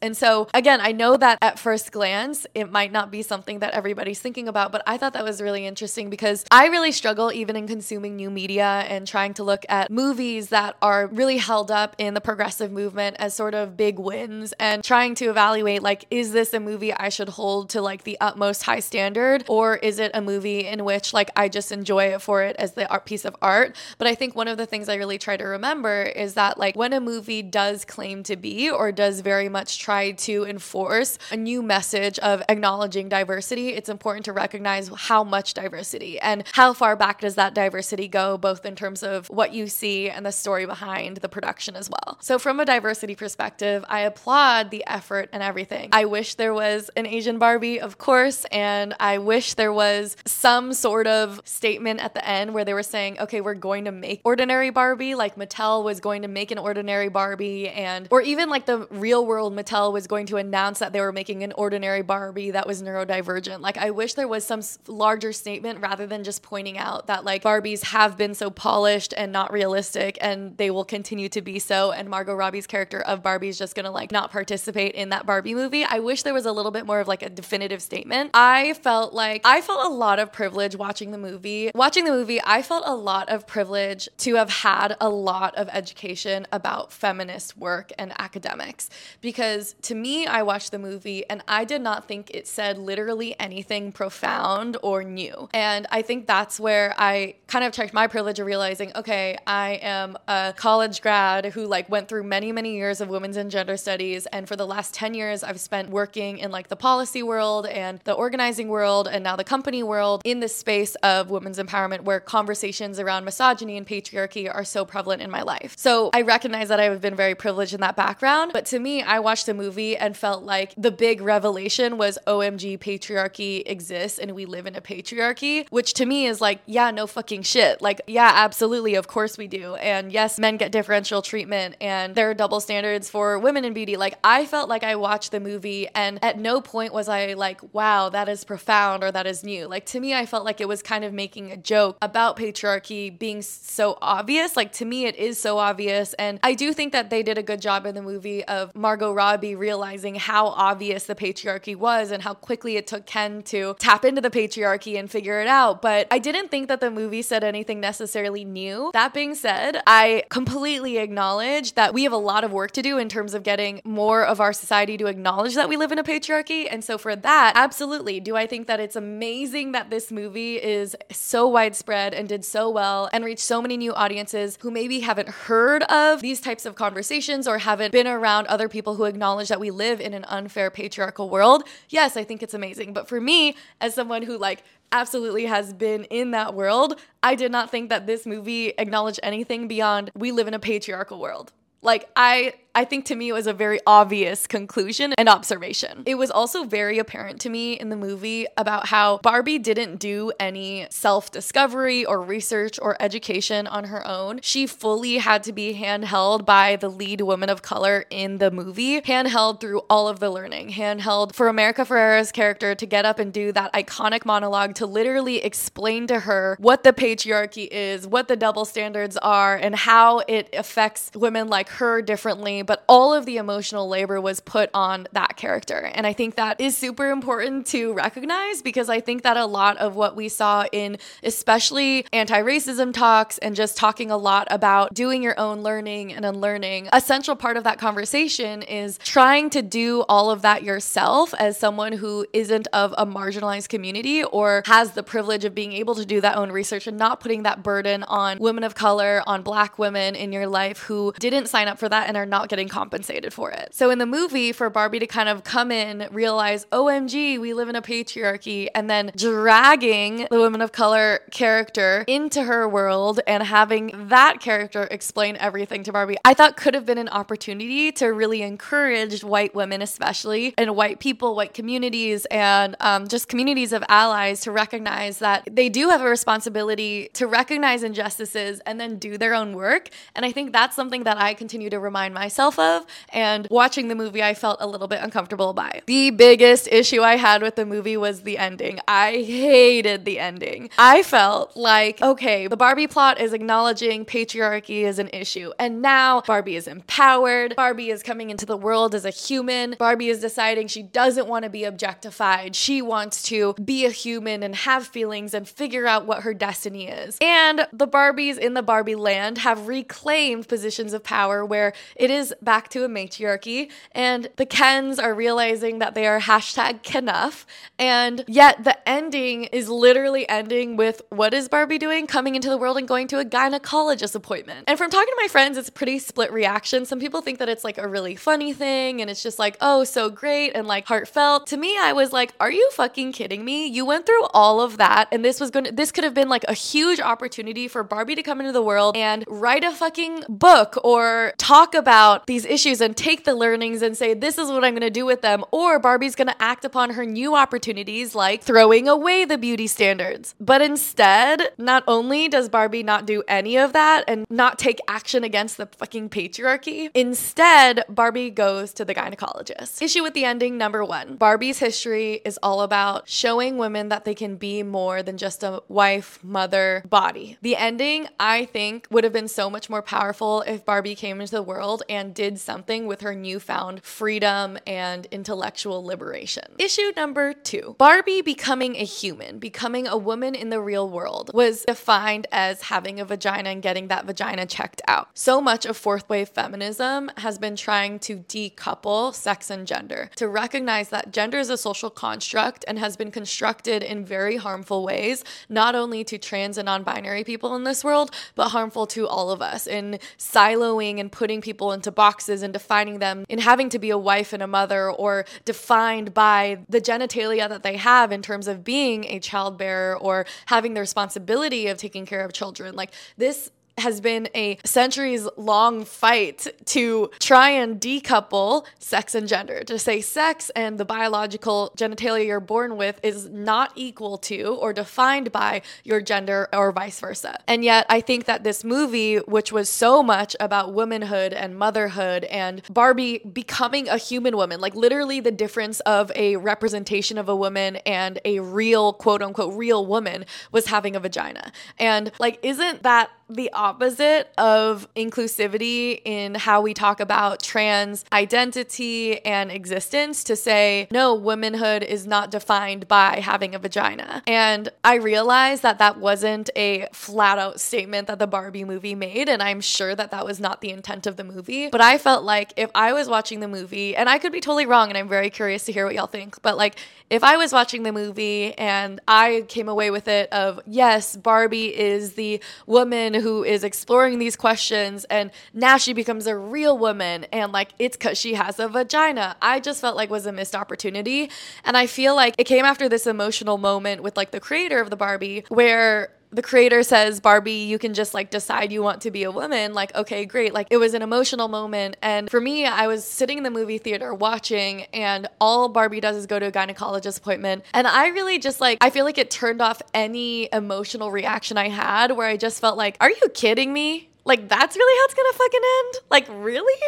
And 0.00 0.16
so, 0.16 0.48
again, 0.54 0.80
I 0.80 0.92
know 0.92 1.16
that 1.16 1.38
at 1.42 1.58
first 1.58 1.92
glance, 1.92 2.46
it 2.54 2.70
might 2.70 2.92
not 2.92 3.10
be 3.10 3.22
something 3.22 3.58
that 3.60 3.74
everybody's 3.74 4.20
thinking 4.20 4.48
about, 4.48 4.72
but 4.72 4.82
I 4.86 4.96
thought 4.96 5.12
that 5.12 5.24
was 5.24 5.40
really 5.40 5.66
interesting 5.66 6.10
because 6.10 6.44
I 6.50 6.66
really 6.66 6.92
struggle 6.92 7.32
even 7.32 7.56
in 7.56 7.66
consuming 7.66 8.16
new 8.16 8.30
media 8.30 8.84
and 8.88 9.06
trying 9.06 9.34
to 9.34 9.44
look 9.44 9.64
at 9.68 9.90
movies 9.90 10.48
that 10.48 10.76
are 10.82 11.06
really 11.08 11.38
held 11.38 11.70
up 11.70 11.94
in 11.98 12.14
the 12.14 12.20
progressive 12.20 12.72
movement 12.72 13.16
as 13.18 13.34
sort 13.34 13.54
of 13.54 13.76
big 13.76 13.98
wins 13.98 14.52
and 14.58 14.82
trying 14.82 15.14
to 15.16 15.26
evaluate 15.26 15.82
like, 15.82 16.06
is 16.10 16.32
this 16.32 16.54
a 16.54 16.60
movie 16.60 16.92
I 16.92 17.08
should 17.08 17.28
hold 17.28 17.70
to 17.70 17.80
like 17.80 18.04
the 18.04 18.16
utmost 18.20 18.62
high 18.62 18.80
standard 18.80 19.44
or 19.48 19.76
is 19.76 19.98
it 19.98 20.10
a 20.14 20.20
movie 20.20 20.66
in 20.66 20.84
which 20.84 21.12
like 21.12 21.30
I 21.36 21.48
just 21.48 21.72
enjoy 21.72 22.06
it 22.06 22.22
for 22.22 22.42
it 22.42 22.56
as 22.56 22.72
the 22.72 22.88
art 22.88 23.06
piece 23.06 23.24
of 23.24 23.36
art? 23.42 23.76
But 23.98 24.08
I 24.08 24.14
think 24.14 24.34
one 24.34 24.48
of 24.48 24.58
the 24.58 24.66
things 24.66 24.88
I 24.88 24.94
really 24.94 25.18
try 25.18 25.36
to 25.36 25.44
remember 25.44 26.02
is 26.02 26.34
that 26.34 26.58
like 26.58 26.76
when 26.76 26.92
a 26.92 27.00
movie 27.00 27.42
does 27.42 27.84
claim 27.84 28.22
to 28.24 28.36
be 28.36 28.70
or 28.70 28.92
does 28.92 29.20
very 29.20 29.48
much 29.48 29.73
tried 29.76 30.18
to 30.18 30.44
enforce 30.44 31.18
a 31.30 31.36
new 31.36 31.62
message 31.62 32.18
of 32.20 32.42
acknowledging 32.48 33.08
diversity, 33.08 33.70
it's 33.70 33.88
important 33.88 34.24
to 34.26 34.32
recognize 34.32 34.90
how 34.94 35.24
much 35.24 35.54
diversity 35.54 36.18
and 36.20 36.44
how 36.52 36.72
far 36.72 36.96
back 36.96 37.20
does 37.20 37.34
that 37.36 37.54
diversity 37.54 38.08
go, 38.08 38.38
both 38.38 38.64
in 38.64 38.76
terms 38.76 39.02
of 39.02 39.28
what 39.28 39.52
you 39.52 39.66
see 39.66 40.08
and 40.10 40.24
the 40.24 40.32
story 40.32 40.66
behind 40.66 41.18
the 41.18 41.28
production 41.28 41.76
as 41.76 41.90
well. 41.90 42.18
So, 42.20 42.38
from 42.38 42.60
a 42.60 42.64
diversity 42.64 43.14
perspective, 43.14 43.84
I 43.88 44.00
applaud 44.00 44.70
the 44.70 44.84
effort 44.86 45.28
and 45.32 45.42
everything. 45.42 45.90
I 45.92 46.04
wish 46.04 46.34
there 46.34 46.54
was 46.54 46.90
an 46.96 47.06
Asian 47.06 47.38
Barbie, 47.38 47.80
of 47.80 47.98
course, 47.98 48.44
and 48.52 48.94
I 49.00 49.18
wish 49.18 49.54
there 49.54 49.72
was 49.72 50.16
some 50.26 50.72
sort 50.72 51.06
of 51.06 51.40
statement 51.44 52.00
at 52.00 52.14
the 52.14 52.26
end 52.26 52.54
where 52.54 52.64
they 52.64 52.74
were 52.74 52.82
saying, 52.82 53.18
okay, 53.20 53.40
we're 53.40 53.54
going 53.54 53.84
to 53.84 53.92
make 53.92 54.20
ordinary 54.24 54.70
Barbie, 54.70 55.14
like 55.14 55.36
Mattel 55.36 55.84
was 55.84 56.00
going 56.00 56.22
to 56.22 56.28
make 56.28 56.50
an 56.50 56.58
ordinary 56.58 57.08
Barbie, 57.08 57.68
and 57.68 58.08
or 58.10 58.20
even 58.22 58.48
like 58.48 58.66
the 58.66 58.86
real 58.90 59.26
world 59.26 59.54
Mattel 59.64 59.92
was 59.92 60.06
going 60.06 60.26
to 60.26 60.36
announce 60.36 60.78
that 60.78 60.92
they 60.92 61.00
were 61.00 61.12
making 61.12 61.42
an 61.42 61.52
ordinary 61.52 62.02
Barbie 62.02 62.50
that 62.50 62.66
was 62.66 62.82
neurodivergent. 62.82 63.60
Like, 63.60 63.76
I 63.76 63.90
wish 63.90 64.14
there 64.14 64.28
was 64.28 64.44
some 64.44 64.60
larger 64.86 65.32
statement 65.32 65.80
rather 65.80 66.06
than 66.06 66.24
just 66.24 66.42
pointing 66.42 66.78
out 66.78 67.06
that 67.06 67.24
like 67.24 67.42
Barbies 67.42 67.84
have 67.84 68.16
been 68.16 68.34
so 68.34 68.50
polished 68.50 69.14
and 69.16 69.32
not 69.32 69.52
realistic 69.52 70.18
and 70.20 70.56
they 70.56 70.70
will 70.70 70.84
continue 70.84 71.28
to 71.30 71.42
be 71.42 71.58
so. 71.58 71.92
And 71.92 72.08
Margot 72.08 72.34
Robbie's 72.34 72.66
character 72.66 73.00
of 73.00 73.22
Barbie 73.22 73.48
is 73.48 73.58
just 73.58 73.74
gonna 73.74 73.90
like 73.90 74.12
not 74.12 74.30
participate 74.30 74.94
in 74.94 75.10
that 75.10 75.26
Barbie 75.26 75.54
movie. 75.54 75.84
I 75.84 75.98
wish 75.98 76.22
there 76.22 76.34
was 76.34 76.46
a 76.46 76.52
little 76.52 76.70
bit 76.70 76.86
more 76.86 77.00
of 77.00 77.08
like 77.08 77.22
a 77.22 77.30
definitive 77.30 77.82
statement. 77.82 78.30
I 78.34 78.74
felt 78.74 79.12
like 79.14 79.42
I 79.44 79.60
felt 79.60 79.84
a 79.86 79.94
lot 79.94 80.18
of 80.18 80.32
privilege 80.32 80.76
watching 80.76 81.10
the 81.10 81.18
movie. 81.18 81.70
Watching 81.74 82.04
the 82.04 82.12
movie, 82.12 82.40
I 82.42 82.62
felt 82.62 82.84
a 82.86 82.94
lot 82.94 83.28
of 83.28 83.46
privilege 83.46 84.08
to 84.18 84.36
have 84.36 84.50
had 84.50 84.96
a 85.00 85.08
lot 85.08 85.54
of 85.56 85.68
education 85.68 86.46
about 86.52 86.92
feminist 86.92 87.56
work 87.56 87.92
and 87.98 88.12
academics 88.18 88.90
because 89.20 89.43
because 89.44 89.74
to 89.82 89.94
me, 89.94 90.26
I 90.26 90.42
watched 90.42 90.70
the 90.70 90.78
movie 90.78 91.28
and 91.28 91.42
I 91.46 91.64
did 91.64 91.82
not 91.82 92.08
think 92.08 92.30
it 92.30 92.46
said 92.46 92.78
literally 92.78 93.38
anything 93.38 93.92
profound 93.92 94.78
or 94.82 95.04
new. 95.04 95.48
And 95.52 95.86
I 95.90 96.00
think 96.00 96.26
that's 96.26 96.58
where 96.58 96.94
I 96.96 97.34
kind 97.46 97.64
of 97.64 97.72
checked 97.72 97.92
my 97.92 98.06
privilege 98.06 98.38
of 98.38 98.46
realizing, 98.46 98.92
okay, 98.96 99.36
I 99.46 99.80
am 99.82 100.16
a 100.26 100.54
college 100.56 101.02
grad 101.02 101.46
who 101.46 101.66
like 101.66 101.90
went 101.90 102.08
through 102.08 102.24
many, 102.24 102.52
many 102.52 102.74
years 102.74 103.02
of 103.02 103.08
women's 103.08 103.36
and 103.36 103.50
gender 103.50 103.76
studies. 103.76 104.24
And 104.26 104.48
for 104.48 104.56
the 104.56 104.66
last 104.66 104.94
10 104.94 105.12
years, 105.12 105.44
I've 105.44 105.60
spent 105.60 105.90
working 105.90 106.38
in 106.38 106.50
like 106.50 106.68
the 106.68 106.76
policy 106.76 107.22
world 107.22 107.66
and 107.66 108.00
the 108.04 108.14
organizing 108.14 108.68
world 108.68 109.08
and 109.08 109.22
now 109.22 109.36
the 109.36 109.44
company 109.44 109.82
world 109.82 110.22
in 110.24 110.40
this 110.40 110.56
space 110.56 110.94
of 110.96 111.28
women's 111.28 111.58
empowerment 111.58 112.00
where 112.00 112.18
conversations 112.18 112.98
around 112.98 113.24
misogyny 113.26 113.76
and 113.76 113.86
patriarchy 113.86 114.52
are 114.52 114.64
so 114.64 114.86
prevalent 114.86 115.20
in 115.20 115.30
my 115.30 115.42
life. 115.42 115.74
So 115.76 116.10
I 116.14 116.22
recognize 116.22 116.68
that 116.68 116.80
I've 116.80 117.02
been 117.02 117.14
very 117.14 117.34
privileged 117.34 117.74
in 117.74 117.80
that 117.82 117.94
background. 117.94 118.52
But 118.54 118.66
to 118.66 118.78
me, 118.78 119.02
I 119.02 119.18
watched 119.20 119.33
the 119.42 119.54
movie 119.54 119.96
and 119.96 120.16
felt 120.16 120.44
like 120.44 120.72
the 120.76 120.92
big 120.92 121.20
revelation 121.20 121.98
was 121.98 122.16
OMG, 122.28 122.78
patriarchy 122.78 123.64
exists 123.66 124.20
and 124.20 124.32
we 124.32 124.46
live 124.46 124.66
in 124.66 124.76
a 124.76 124.80
patriarchy, 124.80 125.66
which 125.70 125.94
to 125.94 126.06
me 126.06 126.26
is 126.26 126.40
like, 126.40 126.60
yeah, 126.66 126.92
no 126.92 127.08
fucking 127.08 127.42
shit. 127.42 127.82
Like, 127.82 128.00
yeah, 128.06 128.30
absolutely, 128.32 128.94
of 128.94 129.08
course 129.08 129.36
we 129.36 129.48
do. 129.48 129.74
And 129.74 130.12
yes, 130.12 130.38
men 130.38 130.56
get 130.56 130.70
differential 130.70 131.20
treatment 131.20 131.76
and 131.80 132.14
there 132.14 132.30
are 132.30 132.34
double 132.34 132.60
standards 132.60 133.10
for 133.10 133.38
women 133.38 133.64
in 133.64 133.72
beauty. 133.72 133.96
Like, 133.96 134.18
I 134.22 134.46
felt 134.46 134.68
like 134.68 134.84
I 134.84 134.94
watched 134.94 135.32
the 135.32 135.40
movie 135.40 135.88
and 135.94 136.22
at 136.22 136.38
no 136.38 136.60
point 136.60 136.92
was 136.92 137.08
I 137.08 137.34
like, 137.34 137.60
wow, 137.74 138.08
that 138.10 138.28
is 138.28 138.44
profound 138.44 139.02
or 139.02 139.10
that 139.10 139.26
is 139.26 139.42
new. 139.42 139.66
Like, 139.66 139.86
to 139.86 139.98
me, 139.98 140.14
I 140.14 140.26
felt 140.26 140.44
like 140.44 140.60
it 140.60 140.68
was 140.68 140.82
kind 140.82 141.04
of 141.04 141.12
making 141.12 141.50
a 141.50 141.56
joke 141.56 141.96
about 142.00 142.36
patriarchy 142.36 143.18
being 143.18 143.42
so 143.42 143.98
obvious. 144.00 144.56
Like, 144.56 144.72
to 144.74 144.84
me, 144.84 145.06
it 145.06 145.16
is 145.16 145.38
so 145.38 145.58
obvious. 145.58 146.14
And 146.14 146.38
I 146.42 146.54
do 146.54 146.72
think 146.72 146.92
that 146.92 147.10
they 147.10 147.22
did 147.22 147.38
a 147.38 147.42
good 147.42 147.60
job 147.60 147.86
in 147.86 147.94
the 147.94 148.02
movie 148.02 148.44
of 148.44 148.74
Margot 148.74 149.12
Robbie 149.12 149.23
realizing 149.32 150.14
how 150.16 150.48
obvious 150.48 151.04
the 151.04 151.14
patriarchy 151.14 151.76
was 151.76 152.10
and 152.10 152.22
how 152.22 152.34
quickly 152.34 152.76
it 152.76 152.86
took 152.86 153.06
Ken 153.06 153.42
to 153.44 153.74
tap 153.78 154.04
into 154.04 154.20
the 154.20 154.30
patriarchy 154.30 154.98
and 154.98 155.10
figure 155.10 155.40
it 155.40 155.48
out. 155.48 155.82
But 155.82 156.06
I 156.10 156.18
didn't 156.18 156.50
think 156.50 156.68
that 156.68 156.80
the 156.80 156.90
movie 156.90 157.22
said 157.22 157.44
anything 157.44 157.80
necessarily 157.80 158.44
new. 158.44 158.90
That 158.92 159.14
being 159.14 159.34
said, 159.34 159.82
I 159.86 160.24
completely 160.28 160.98
acknowledge 160.98 161.74
that 161.74 161.94
we 161.94 162.04
have 162.04 162.12
a 162.12 162.18
lot 162.18 162.44
of 162.44 162.52
work 162.52 162.72
to 162.72 162.82
do 162.82 162.98
in 162.98 163.08
terms 163.08 163.34
of 163.34 163.42
getting 163.42 163.80
more 163.84 164.24
of 164.24 164.40
our 164.40 164.52
society 164.52 164.96
to 164.98 165.06
acknowledge 165.06 165.54
that 165.54 165.68
we 165.68 165.76
live 165.76 165.92
in 165.92 165.98
a 165.98 166.04
patriarchy. 166.04 166.66
And 166.70 166.84
so, 166.84 166.98
for 166.98 167.16
that, 167.16 167.52
absolutely. 167.56 168.20
Do 168.20 168.36
I 168.36 168.46
think 168.46 168.66
that 168.66 168.80
it's 168.80 168.96
amazing 168.96 169.72
that 169.72 169.90
this 169.90 170.10
movie 170.10 170.56
is 170.62 170.96
so 171.10 171.48
widespread 171.48 172.14
and 172.14 172.28
did 172.28 172.44
so 172.44 172.70
well 172.70 173.08
and 173.12 173.24
reached 173.24 173.42
so 173.42 173.60
many 173.62 173.76
new 173.76 173.94
audiences 173.94 174.58
who 174.60 174.70
maybe 174.70 175.00
haven't 175.00 175.28
heard 175.28 175.82
of 175.84 176.20
these 176.20 176.40
types 176.40 176.66
of 176.66 176.74
conversations 176.74 177.46
or 177.46 177.58
haven't 177.58 177.92
been 177.92 178.06
around 178.06 178.46
other 178.46 178.68
people 178.68 178.96
who 178.96 179.04
acknowledge 179.14 179.48
that 179.48 179.60
we 179.60 179.70
live 179.70 180.00
in 180.00 180.12
an 180.12 180.24
unfair 180.24 180.70
patriarchal 180.70 181.30
world, 181.30 181.62
yes, 181.88 182.16
I 182.16 182.24
think 182.24 182.42
it's 182.42 182.54
amazing. 182.54 182.92
But 182.92 183.08
for 183.08 183.20
me, 183.20 183.56
as 183.80 183.94
someone 183.94 184.22
who 184.22 184.36
like 184.36 184.64
absolutely 184.92 185.46
has 185.46 185.72
been 185.74 186.04
in 186.04 186.30
that 186.30 186.54
world. 186.54 186.98
I 187.22 187.34
did 187.34 187.50
not 187.50 187.68
think 187.68 187.90
that 187.90 188.06
this 188.06 188.24
movie 188.24 188.68
acknowledged 188.78 189.18
anything 189.22 189.66
beyond 189.66 190.10
we 190.14 190.30
live 190.30 190.46
in 190.46 190.54
a 190.54 190.58
patriarchal 190.60 191.20
world. 191.20 191.52
Like 191.82 192.08
I 192.14 192.54
I 192.76 192.84
think 192.84 193.04
to 193.06 193.14
me 193.14 193.28
it 193.28 193.32
was 193.32 193.46
a 193.46 193.52
very 193.52 193.78
obvious 193.86 194.48
conclusion 194.48 195.14
and 195.16 195.28
observation. 195.28 196.02
It 196.06 196.16
was 196.16 196.30
also 196.30 196.64
very 196.64 196.98
apparent 196.98 197.40
to 197.42 197.48
me 197.48 197.74
in 197.74 197.88
the 197.88 197.96
movie 197.96 198.46
about 198.56 198.88
how 198.88 199.18
Barbie 199.18 199.60
didn't 199.60 200.00
do 200.00 200.32
any 200.40 200.88
self 200.90 201.30
discovery 201.30 202.04
or 202.04 202.20
research 202.20 202.80
or 202.82 202.96
education 203.00 203.68
on 203.68 203.84
her 203.84 204.04
own. 204.04 204.40
She 204.42 204.66
fully 204.66 205.18
had 205.18 205.44
to 205.44 205.52
be 205.52 205.74
handheld 205.74 206.44
by 206.44 206.74
the 206.74 206.88
lead 206.88 207.20
woman 207.20 207.48
of 207.48 207.62
color 207.62 208.06
in 208.10 208.38
the 208.38 208.50
movie, 208.50 209.00
handheld 209.00 209.60
through 209.60 209.82
all 209.88 210.08
of 210.08 210.18
the 210.18 210.30
learning, 210.30 210.70
handheld 210.72 211.32
for 211.32 211.46
America 211.46 211.84
Ferrera's 211.84 212.32
character 212.32 212.74
to 212.74 212.86
get 212.86 213.04
up 213.04 213.20
and 213.20 213.32
do 213.32 213.52
that 213.52 213.72
iconic 213.72 214.24
monologue 214.24 214.74
to 214.74 214.86
literally 214.86 215.44
explain 215.44 216.08
to 216.08 216.20
her 216.20 216.56
what 216.58 216.82
the 216.82 216.92
patriarchy 216.92 217.68
is, 217.70 218.04
what 218.04 218.26
the 218.26 218.36
double 218.36 218.64
standards 218.64 219.16
are, 219.18 219.54
and 219.54 219.76
how 219.76 220.18
it 220.26 220.48
affects 220.52 221.12
women 221.14 221.46
like 221.46 221.68
her 221.68 222.02
differently 222.02 222.63
but 222.64 222.84
all 222.88 223.14
of 223.14 223.26
the 223.26 223.36
emotional 223.36 223.88
labor 223.88 224.20
was 224.20 224.40
put 224.40 224.70
on 224.74 225.06
that 225.12 225.36
character. 225.36 225.90
And 225.94 226.06
I 226.06 226.12
think 226.12 226.36
that 226.36 226.60
is 226.60 226.76
super 226.76 227.10
important 227.10 227.66
to 227.68 227.92
recognize 227.92 228.62
because 228.62 228.88
I 228.88 229.00
think 229.00 229.22
that 229.22 229.36
a 229.36 229.46
lot 229.46 229.76
of 229.78 229.96
what 229.96 230.16
we 230.16 230.28
saw 230.28 230.66
in 230.72 230.98
especially 231.22 232.06
anti 232.12 232.40
racism 232.42 232.92
talks 232.92 233.38
and 233.38 233.54
just 233.56 233.76
talking 233.76 234.10
a 234.10 234.16
lot 234.16 234.48
about 234.50 234.94
doing 234.94 235.22
your 235.22 235.38
own 235.38 235.62
learning 235.62 236.12
and 236.12 236.24
unlearning, 236.24 236.88
a 236.92 237.00
central 237.00 237.36
part 237.36 237.56
of 237.56 237.64
that 237.64 237.78
conversation 237.78 238.62
is 238.62 238.98
trying 238.98 239.50
to 239.50 239.62
do 239.62 240.04
all 240.08 240.30
of 240.30 240.42
that 240.42 240.62
yourself 240.62 241.34
as 241.34 241.58
someone 241.58 241.92
who 241.92 242.26
isn't 242.32 242.66
of 242.72 242.94
a 242.98 243.06
marginalized 243.06 243.68
community 243.68 244.24
or 244.24 244.62
has 244.66 244.92
the 244.92 245.02
privilege 245.02 245.44
of 245.44 245.54
being 245.54 245.72
able 245.72 245.94
to 245.94 246.04
do 246.04 246.20
that 246.20 246.36
own 246.36 246.50
research 246.50 246.86
and 246.86 246.98
not 246.98 247.20
putting 247.20 247.42
that 247.42 247.62
burden 247.62 248.02
on 248.04 248.38
women 248.38 248.64
of 248.64 248.74
color, 248.74 249.22
on 249.26 249.42
black 249.42 249.78
women 249.78 250.14
in 250.14 250.32
your 250.32 250.46
life 250.46 250.78
who 250.80 251.12
didn't 251.18 251.46
sign 251.46 251.68
up 251.68 251.78
for 251.78 251.88
that 251.88 252.08
and 252.08 252.16
are 252.16 252.26
not 252.26 252.48
getting 252.54 252.68
compensated 252.68 253.32
for 253.32 253.50
it. 253.50 253.74
So 253.74 253.90
in 253.90 253.98
the 253.98 254.06
movie, 254.06 254.52
for 254.52 254.70
Barbie 254.70 255.00
to 255.00 255.08
kind 255.08 255.28
of 255.28 255.42
come 255.42 255.72
in, 255.72 256.06
realize, 256.12 256.66
OMG, 256.66 257.40
we 257.40 257.52
live 257.52 257.68
in 257.68 257.74
a 257.74 257.82
patriarchy, 257.82 258.68
and 258.76 258.88
then 258.88 259.10
dragging 259.16 260.28
the 260.30 260.38
woman 260.38 260.60
of 260.60 260.70
color 260.70 261.18
character 261.32 262.04
into 262.06 262.44
her 262.44 262.68
world 262.68 263.18
and 263.26 263.42
having 263.42 263.90
that 264.08 264.38
character 264.38 264.86
explain 264.92 265.36
everything 265.38 265.82
to 265.82 265.90
Barbie, 265.90 266.16
I 266.24 266.32
thought 266.32 266.56
could 266.56 266.74
have 266.74 266.86
been 266.86 266.96
an 266.96 267.08
opportunity 267.08 267.90
to 267.90 268.06
really 268.06 268.42
encourage 268.42 269.24
white 269.24 269.52
women, 269.52 269.82
especially, 269.82 270.54
and 270.56 270.76
white 270.76 271.00
people, 271.00 271.34
white 271.34 271.54
communities, 271.54 272.24
and 272.26 272.76
um, 272.78 273.08
just 273.08 273.26
communities 273.26 273.72
of 273.72 273.82
allies 273.88 274.42
to 274.42 274.52
recognize 274.52 275.18
that 275.18 275.48
they 275.50 275.68
do 275.68 275.88
have 275.88 276.02
a 276.02 276.08
responsibility 276.08 277.10
to 277.14 277.26
recognize 277.26 277.82
injustices 277.82 278.60
and 278.64 278.78
then 278.78 278.96
do 278.96 279.18
their 279.18 279.34
own 279.34 279.56
work. 279.56 279.88
And 280.14 280.24
I 280.24 280.30
think 280.30 280.52
that's 280.52 280.76
something 280.76 281.02
that 281.02 281.18
I 281.18 281.34
continue 281.34 281.68
to 281.70 281.80
remind 281.80 282.14
myself 282.14 282.43
myself 282.44 282.58
of. 282.58 282.86
And 283.10 283.46
watching 283.50 283.88
the 283.88 283.94
movie, 283.94 284.22
I 284.22 284.34
felt 284.34 284.58
a 284.60 284.66
little 284.66 284.88
bit 284.88 285.00
uncomfortable 285.02 285.52
by. 285.52 285.82
The 285.86 286.10
biggest 286.10 286.68
issue 286.68 287.02
I 287.02 287.16
had 287.16 287.42
with 287.42 287.56
the 287.56 287.66
movie 287.66 287.96
was 287.96 288.22
the 288.22 288.38
ending. 288.38 288.80
I 288.88 289.22
hated 289.22 290.04
the 290.04 290.18
ending. 290.18 290.70
I 290.78 291.02
felt 291.02 291.56
like, 291.56 292.02
okay, 292.02 292.46
the 292.46 292.56
Barbie 292.56 292.86
plot 292.86 293.20
is 293.20 293.32
acknowledging 293.32 294.04
patriarchy 294.04 294.82
is 294.82 294.98
an 294.98 295.08
issue. 295.12 295.52
And 295.58 295.80
now 295.80 296.22
Barbie 296.22 296.56
is 296.56 296.66
empowered. 296.66 297.56
Barbie 297.56 297.90
is 297.90 298.02
coming 298.02 298.30
into 298.30 298.46
the 298.46 298.56
world 298.56 298.94
as 298.94 299.04
a 299.04 299.10
human. 299.10 299.76
Barbie 299.78 300.08
is 300.08 300.20
deciding 300.20 300.68
she 300.68 300.82
doesn't 300.82 301.28
want 301.28 301.44
to 301.44 301.50
be 301.50 301.64
objectified. 301.64 302.56
She 302.56 302.82
wants 302.82 303.22
to 303.24 303.54
be 303.54 303.86
a 303.86 303.90
human 303.90 304.42
and 304.42 304.54
have 304.54 304.86
feelings 304.86 305.34
and 305.34 305.48
figure 305.48 305.86
out 305.86 306.06
what 306.06 306.22
her 306.22 306.34
destiny 306.34 306.88
is. 306.88 307.18
And 307.20 307.66
the 307.72 307.86
Barbies 307.86 308.38
in 308.38 308.54
the 308.54 308.62
Barbie 308.62 308.94
land 308.94 309.38
have 309.38 309.68
reclaimed 309.68 310.48
positions 310.48 310.92
of 310.92 311.04
power 311.04 311.44
where 311.44 311.72
it 311.96 312.10
is 312.10 312.33
back 312.42 312.68
to 312.70 312.84
a 312.84 312.88
matriarchy, 312.88 313.70
and 313.92 314.28
the 314.36 314.46
Kens 314.46 314.98
are 314.98 315.14
realizing 315.14 315.78
that 315.78 315.94
they 315.94 316.06
are 316.06 316.20
hashtag 316.20 316.82
Kenough, 316.82 317.46
and 317.78 318.24
yet 318.26 318.64
the 318.64 318.76
ending 318.88 319.44
is 319.44 319.68
literally 319.68 320.28
ending 320.28 320.76
with 320.76 321.02
what 321.10 321.34
is 321.34 321.48
Barbie 321.48 321.78
doing? 321.78 322.06
Coming 322.06 322.34
into 322.34 322.48
the 322.48 322.58
world 322.58 322.76
and 322.78 322.86
going 322.86 323.08
to 323.08 323.18
a 323.18 323.24
gynecologist 323.24 324.14
appointment. 324.14 324.64
And 324.66 324.78
from 324.78 324.90
talking 324.90 325.12
to 325.12 325.18
my 325.20 325.28
friends, 325.28 325.56
it's 325.56 325.70
pretty 325.70 325.98
split 325.98 326.32
reaction. 326.32 326.86
Some 326.86 327.00
people 327.00 327.20
think 327.20 327.38
that 327.38 327.48
it's 327.48 327.64
like 327.64 327.78
a 327.78 327.88
really 327.88 328.16
funny 328.16 328.52
thing, 328.52 329.00
and 329.00 329.10
it's 329.10 329.22
just 329.22 329.38
like, 329.38 329.56
oh, 329.60 329.84
so 329.84 330.10
great 330.10 330.50
and 330.54 330.66
like 330.66 330.86
heartfelt. 330.86 331.46
To 331.48 331.56
me, 331.56 331.76
I 331.78 331.92
was 331.92 332.12
like, 332.12 332.32
are 332.40 332.50
you 332.50 332.70
fucking 332.72 333.12
kidding 333.12 333.44
me? 333.44 333.66
You 333.66 333.84
went 333.84 334.06
through 334.06 334.24
all 334.32 334.60
of 334.60 334.76
that, 334.78 335.08
and 335.12 335.24
this 335.24 335.40
was 335.40 335.50
going 335.50 335.64
to, 335.64 335.72
this 335.72 335.92
could 335.92 336.04
have 336.04 336.14
been 336.14 336.28
like 336.28 336.44
a 336.48 336.54
huge 336.54 337.00
opportunity 337.00 337.68
for 337.68 337.82
Barbie 337.82 338.14
to 338.14 338.22
come 338.22 338.40
into 338.40 338.52
the 338.52 338.62
world 338.62 338.96
and 338.96 339.24
write 339.28 339.64
a 339.64 339.70
fucking 339.70 340.24
book 340.28 340.78
or 340.84 341.32
talk 341.38 341.74
about 341.74 342.23
these 342.26 342.44
issues 342.44 342.80
and 342.80 342.96
take 342.96 343.24
the 343.24 343.34
learnings 343.34 343.82
and 343.82 343.96
say, 343.96 344.14
this 344.14 344.38
is 344.38 344.48
what 344.48 344.64
I'm 344.64 344.72
going 344.72 344.80
to 344.80 344.90
do 344.90 345.06
with 345.06 345.22
them. 345.22 345.44
Or 345.50 345.78
Barbie's 345.78 346.14
going 346.14 346.28
to 346.28 346.42
act 346.42 346.64
upon 346.64 346.90
her 346.90 347.04
new 347.04 347.34
opportunities 347.34 348.14
like 348.14 348.42
throwing 348.42 348.88
away 348.88 349.24
the 349.24 349.38
beauty 349.38 349.66
standards. 349.66 350.34
But 350.40 350.62
instead, 350.62 351.50
not 351.58 351.84
only 351.86 352.28
does 352.28 352.48
Barbie 352.48 352.82
not 352.82 353.06
do 353.06 353.22
any 353.28 353.56
of 353.56 353.72
that 353.72 354.04
and 354.08 354.26
not 354.30 354.58
take 354.58 354.80
action 354.88 355.24
against 355.24 355.56
the 355.56 355.66
fucking 355.66 356.10
patriarchy, 356.10 356.90
instead, 356.94 357.84
Barbie 357.88 358.30
goes 358.30 358.72
to 358.74 358.84
the 358.84 358.94
gynecologist. 358.94 359.82
Issue 359.82 360.02
with 360.02 360.14
the 360.14 360.24
ending 360.24 360.58
number 360.58 360.84
one 360.84 361.16
Barbie's 361.16 361.58
history 361.58 362.20
is 362.24 362.38
all 362.42 362.62
about 362.62 363.08
showing 363.08 363.58
women 363.58 363.88
that 363.88 364.04
they 364.04 364.14
can 364.14 364.36
be 364.36 364.62
more 364.62 365.02
than 365.02 365.16
just 365.16 365.42
a 365.42 365.62
wife, 365.68 366.22
mother, 366.22 366.82
body. 366.88 367.38
The 367.42 367.56
ending, 367.56 368.08
I 368.18 368.44
think, 368.46 368.86
would 368.90 369.04
have 369.04 369.12
been 369.12 369.28
so 369.28 369.48
much 369.50 369.70
more 369.70 369.82
powerful 369.82 370.42
if 370.42 370.64
Barbie 370.64 370.94
came 370.94 371.20
into 371.20 371.32
the 371.32 371.42
world 371.42 371.82
and 371.88 372.03
did 372.12 372.38
something 372.38 372.86
with 372.86 373.00
her 373.00 373.14
newfound 373.14 373.82
freedom 373.84 374.58
and 374.66 375.06
intellectual 375.06 375.84
liberation. 375.84 376.44
Issue 376.58 376.92
number 376.96 377.32
two 377.32 377.76
Barbie 377.78 378.22
becoming 378.22 378.76
a 378.76 378.84
human, 378.84 379.38
becoming 379.38 379.86
a 379.86 379.96
woman 379.96 380.34
in 380.34 380.50
the 380.50 380.60
real 380.60 380.88
world, 380.88 381.30
was 381.34 381.64
defined 381.64 382.26
as 382.32 382.62
having 382.62 383.00
a 383.00 383.04
vagina 383.04 383.50
and 383.50 383.62
getting 383.62 383.88
that 383.88 384.06
vagina 384.06 384.46
checked 384.46 384.82
out. 384.88 385.08
So 385.14 385.40
much 385.40 385.66
of 385.66 385.76
fourth 385.76 386.08
wave 386.08 386.28
feminism 386.28 387.10
has 387.18 387.38
been 387.38 387.56
trying 387.56 387.98
to 388.00 388.18
decouple 388.18 389.14
sex 389.14 389.50
and 389.50 389.66
gender, 389.66 390.10
to 390.16 390.28
recognize 390.28 390.88
that 390.90 391.12
gender 391.12 391.38
is 391.38 391.50
a 391.50 391.56
social 391.56 391.90
construct 391.90 392.64
and 392.68 392.78
has 392.78 392.96
been 392.96 393.10
constructed 393.10 393.82
in 393.82 394.04
very 394.04 394.36
harmful 394.36 394.84
ways, 394.84 395.24
not 395.48 395.74
only 395.74 396.04
to 396.04 396.18
trans 396.18 396.58
and 396.58 396.66
non 396.66 396.82
binary 396.82 397.24
people 397.24 397.54
in 397.54 397.64
this 397.64 397.84
world, 397.84 398.10
but 398.34 398.48
harmful 398.48 398.86
to 398.86 399.06
all 399.06 399.30
of 399.30 399.40
us 399.40 399.66
in 399.66 399.98
siloing 400.18 401.00
and 401.00 401.12
putting 401.12 401.40
people 401.40 401.72
into 401.72 401.90
boxes 401.94 402.42
and 402.42 402.52
defining 402.52 402.98
them 402.98 403.24
in 403.28 403.38
having 403.38 403.68
to 403.70 403.78
be 403.78 403.90
a 403.90 403.98
wife 403.98 404.32
and 404.32 404.42
a 404.42 404.46
mother 404.46 404.90
or 404.90 405.24
defined 405.44 406.14
by 406.14 406.58
the 406.68 406.80
genitalia 406.80 407.48
that 407.48 407.62
they 407.62 407.76
have 407.76 408.12
in 408.12 408.22
terms 408.22 408.48
of 408.48 408.64
being 408.64 409.04
a 409.04 409.18
child 409.18 409.58
bearer 409.58 409.96
or 409.96 410.26
having 410.46 410.74
the 410.74 410.80
responsibility 410.80 411.66
of 411.66 411.78
taking 411.78 412.06
care 412.06 412.24
of 412.24 412.32
children. 412.32 412.74
Like 412.74 412.92
this 413.16 413.50
has 413.78 414.00
been 414.00 414.28
a 414.34 414.58
centuries 414.64 415.26
long 415.36 415.84
fight 415.84 416.46
to 416.66 417.10
try 417.18 417.50
and 417.50 417.80
decouple 417.80 418.66
sex 418.78 419.14
and 419.14 419.28
gender, 419.28 419.64
to 419.64 419.78
say 419.78 420.00
sex 420.00 420.50
and 420.50 420.78
the 420.78 420.84
biological 420.84 421.72
genitalia 421.76 422.26
you're 422.26 422.40
born 422.40 422.76
with 422.76 423.00
is 423.02 423.28
not 423.28 423.72
equal 423.74 424.18
to 424.18 424.56
or 424.60 424.72
defined 424.72 425.32
by 425.32 425.62
your 425.82 426.00
gender 426.00 426.48
or 426.52 426.72
vice 426.72 427.00
versa. 427.00 427.38
And 427.48 427.64
yet, 427.64 427.86
I 427.88 428.00
think 428.00 428.26
that 428.26 428.44
this 428.44 428.64
movie, 428.64 429.16
which 429.16 429.52
was 429.52 429.68
so 429.68 430.02
much 430.02 430.36
about 430.40 430.72
womanhood 430.72 431.32
and 431.32 431.56
motherhood 431.56 432.24
and 432.24 432.62
Barbie 432.70 433.18
becoming 433.18 433.88
a 433.88 433.96
human 433.96 434.36
woman, 434.36 434.60
like 434.60 434.74
literally 434.74 435.20
the 435.20 435.32
difference 435.32 435.80
of 435.80 436.12
a 436.14 436.36
representation 436.36 437.18
of 437.18 437.28
a 437.28 437.36
woman 437.36 437.76
and 437.86 438.18
a 438.24 438.40
real 438.40 438.92
quote 438.92 439.22
unquote 439.22 439.54
real 439.54 439.86
woman 439.86 440.24
was 440.52 440.66
having 440.66 440.94
a 440.94 441.00
vagina. 441.00 441.52
And 441.78 442.12
like, 442.18 442.38
isn't 442.42 442.82
that 442.82 443.10
the 443.28 443.50
opposite 443.52 444.32
of 444.38 444.86
inclusivity 444.94 446.00
in 446.04 446.34
how 446.34 446.60
we 446.60 446.74
talk 446.74 447.00
about 447.00 447.42
trans 447.42 448.04
identity 448.12 449.24
and 449.24 449.50
existence 449.50 450.24
to 450.24 450.36
say, 450.36 450.88
no, 450.90 451.14
womanhood 451.14 451.82
is 451.82 452.06
not 452.06 452.30
defined 452.30 452.86
by 452.86 453.20
having 453.20 453.54
a 453.54 453.58
vagina. 453.58 454.22
And 454.26 454.68
I 454.82 454.96
realized 454.96 455.62
that 455.62 455.78
that 455.78 455.98
wasn't 455.98 456.50
a 456.54 456.86
flat 456.92 457.38
out 457.38 457.60
statement 457.60 458.08
that 458.08 458.18
the 458.18 458.26
Barbie 458.26 458.64
movie 458.64 458.94
made. 458.94 459.28
And 459.28 459.42
I'm 459.42 459.60
sure 459.60 459.94
that 459.94 460.10
that 460.10 460.24
was 460.26 460.40
not 460.40 460.60
the 460.60 460.70
intent 460.70 461.06
of 461.06 461.16
the 461.16 461.24
movie. 461.24 461.68
But 461.68 461.80
I 461.80 461.98
felt 461.98 462.24
like 462.24 462.52
if 462.56 462.70
I 462.74 462.92
was 462.92 463.08
watching 463.08 463.40
the 463.40 463.48
movie, 463.48 463.96
and 463.96 464.08
I 464.08 464.18
could 464.18 464.32
be 464.32 464.40
totally 464.40 464.66
wrong, 464.66 464.88
and 464.88 464.98
I'm 464.98 465.08
very 465.08 465.30
curious 465.30 465.64
to 465.64 465.72
hear 465.72 465.86
what 465.86 465.94
y'all 465.94 466.06
think, 466.06 466.40
but 466.42 466.56
like 466.56 466.76
if 467.10 467.22
I 467.22 467.36
was 467.36 467.52
watching 467.52 467.82
the 467.82 467.92
movie 467.92 468.54
and 468.54 469.00
I 469.06 469.44
came 469.48 469.68
away 469.68 469.90
with 469.90 470.08
it 470.08 470.32
of, 470.32 470.60
yes, 470.66 471.16
Barbie 471.16 471.76
is 471.76 472.14
the 472.14 472.40
woman 472.66 473.13
who 473.14 473.44
is 473.44 473.64
exploring 473.64 474.18
these 474.18 474.36
questions 474.36 475.04
and 475.04 475.30
now 475.52 475.76
she 475.76 475.92
becomes 475.92 476.26
a 476.26 476.36
real 476.36 476.76
woman 476.78 477.24
and 477.32 477.52
like 477.52 477.72
it's 477.78 477.96
because 477.96 478.18
she 478.18 478.34
has 478.34 478.58
a 478.58 478.68
vagina. 478.68 479.36
I 479.40 479.60
just 479.60 479.80
felt 479.80 479.96
like 479.96 480.10
was 480.10 480.26
a 480.26 480.32
missed 480.32 480.54
opportunity. 480.54 481.30
And 481.64 481.76
I 481.76 481.86
feel 481.86 482.14
like 482.14 482.34
it 482.38 482.44
came 482.44 482.64
after 482.64 482.88
this 482.88 483.06
emotional 483.06 483.58
moment 483.58 484.02
with 484.02 484.16
like 484.16 484.30
the 484.30 484.40
creator 484.40 484.80
of 484.80 484.90
the 484.90 484.96
Barbie 484.96 485.44
where 485.48 486.10
the 486.34 486.42
creator 486.42 486.82
says, 486.82 487.20
Barbie, 487.20 487.52
you 487.52 487.78
can 487.78 487.94
just 487.94 488.12
like 488.12 488.30
decide 488.30 488.72
you 488.72 488.82
want 488.82 489.02
to 489.02 489.10
be 489.10 489.22
a 489.22 489.30
woman. 489.30 489.72
Like, 489.72 489.94
okay, 489.94 490.24
great. 490.26 490.52
Like, 490.52 490.66
it 490.70 490.78
was 490.78 490.94
an 490.94 491.02
emotional 491.02 491.48
moment. 491.48 491.96
And 492.02 492.30
for 492.30 492.40
me, 492.40 492.66
I 492.66 492.86
was 492.86 493.04
sitting 493.04 493.38
in 493.38 493.44
the 493.44 493.50
movie 493.50 493.78
theater 493.78 494.12
watching, 494.12 494.82
and 494.92 495.28
all 495.40 495.68
Barbie 495.68 496.00
does 496.00 496.16
is 496.16 496.26
go 496.26 496.38
to 496.38 496.46
a 496.46 496.52
gynecologist 496.52 497.18
appointment. 497.18 497.64
And 497.72 497.86
I 497.86 498.08
really 498.08 498.38
just 498.38 498.60
like, 498.60 498.78
I 498.80 498.90
feel 498.90 499.04
like 499.04 499.18
it 499.18 499.30
turned 499.30 499.62
off 499.62 499.80
any 499.92 500.48
emotional 500.52 501.12
reaction 501.12 501.56
I 501.56 501.68
had 501.68 502.12
where 502.12 502.26
I 502.26 502.36
just 502.36 502.60
felt 502.60 502.76
like, 502.76 502.96
are 503.00 503.10
you 503.10 503.28
kidding 503.32 503.72
me? 503.72 504.10
Like, 504.26 504.48
that's 504.48 504.74
really 504.74 504.98
how 504.98 505.04
it's 505.04 505.14
gonna 505.14 505.32
fucking 505.32 505.60
end? 505.78 505.94
Like, 506.10 506.44
really? 506.44 506.80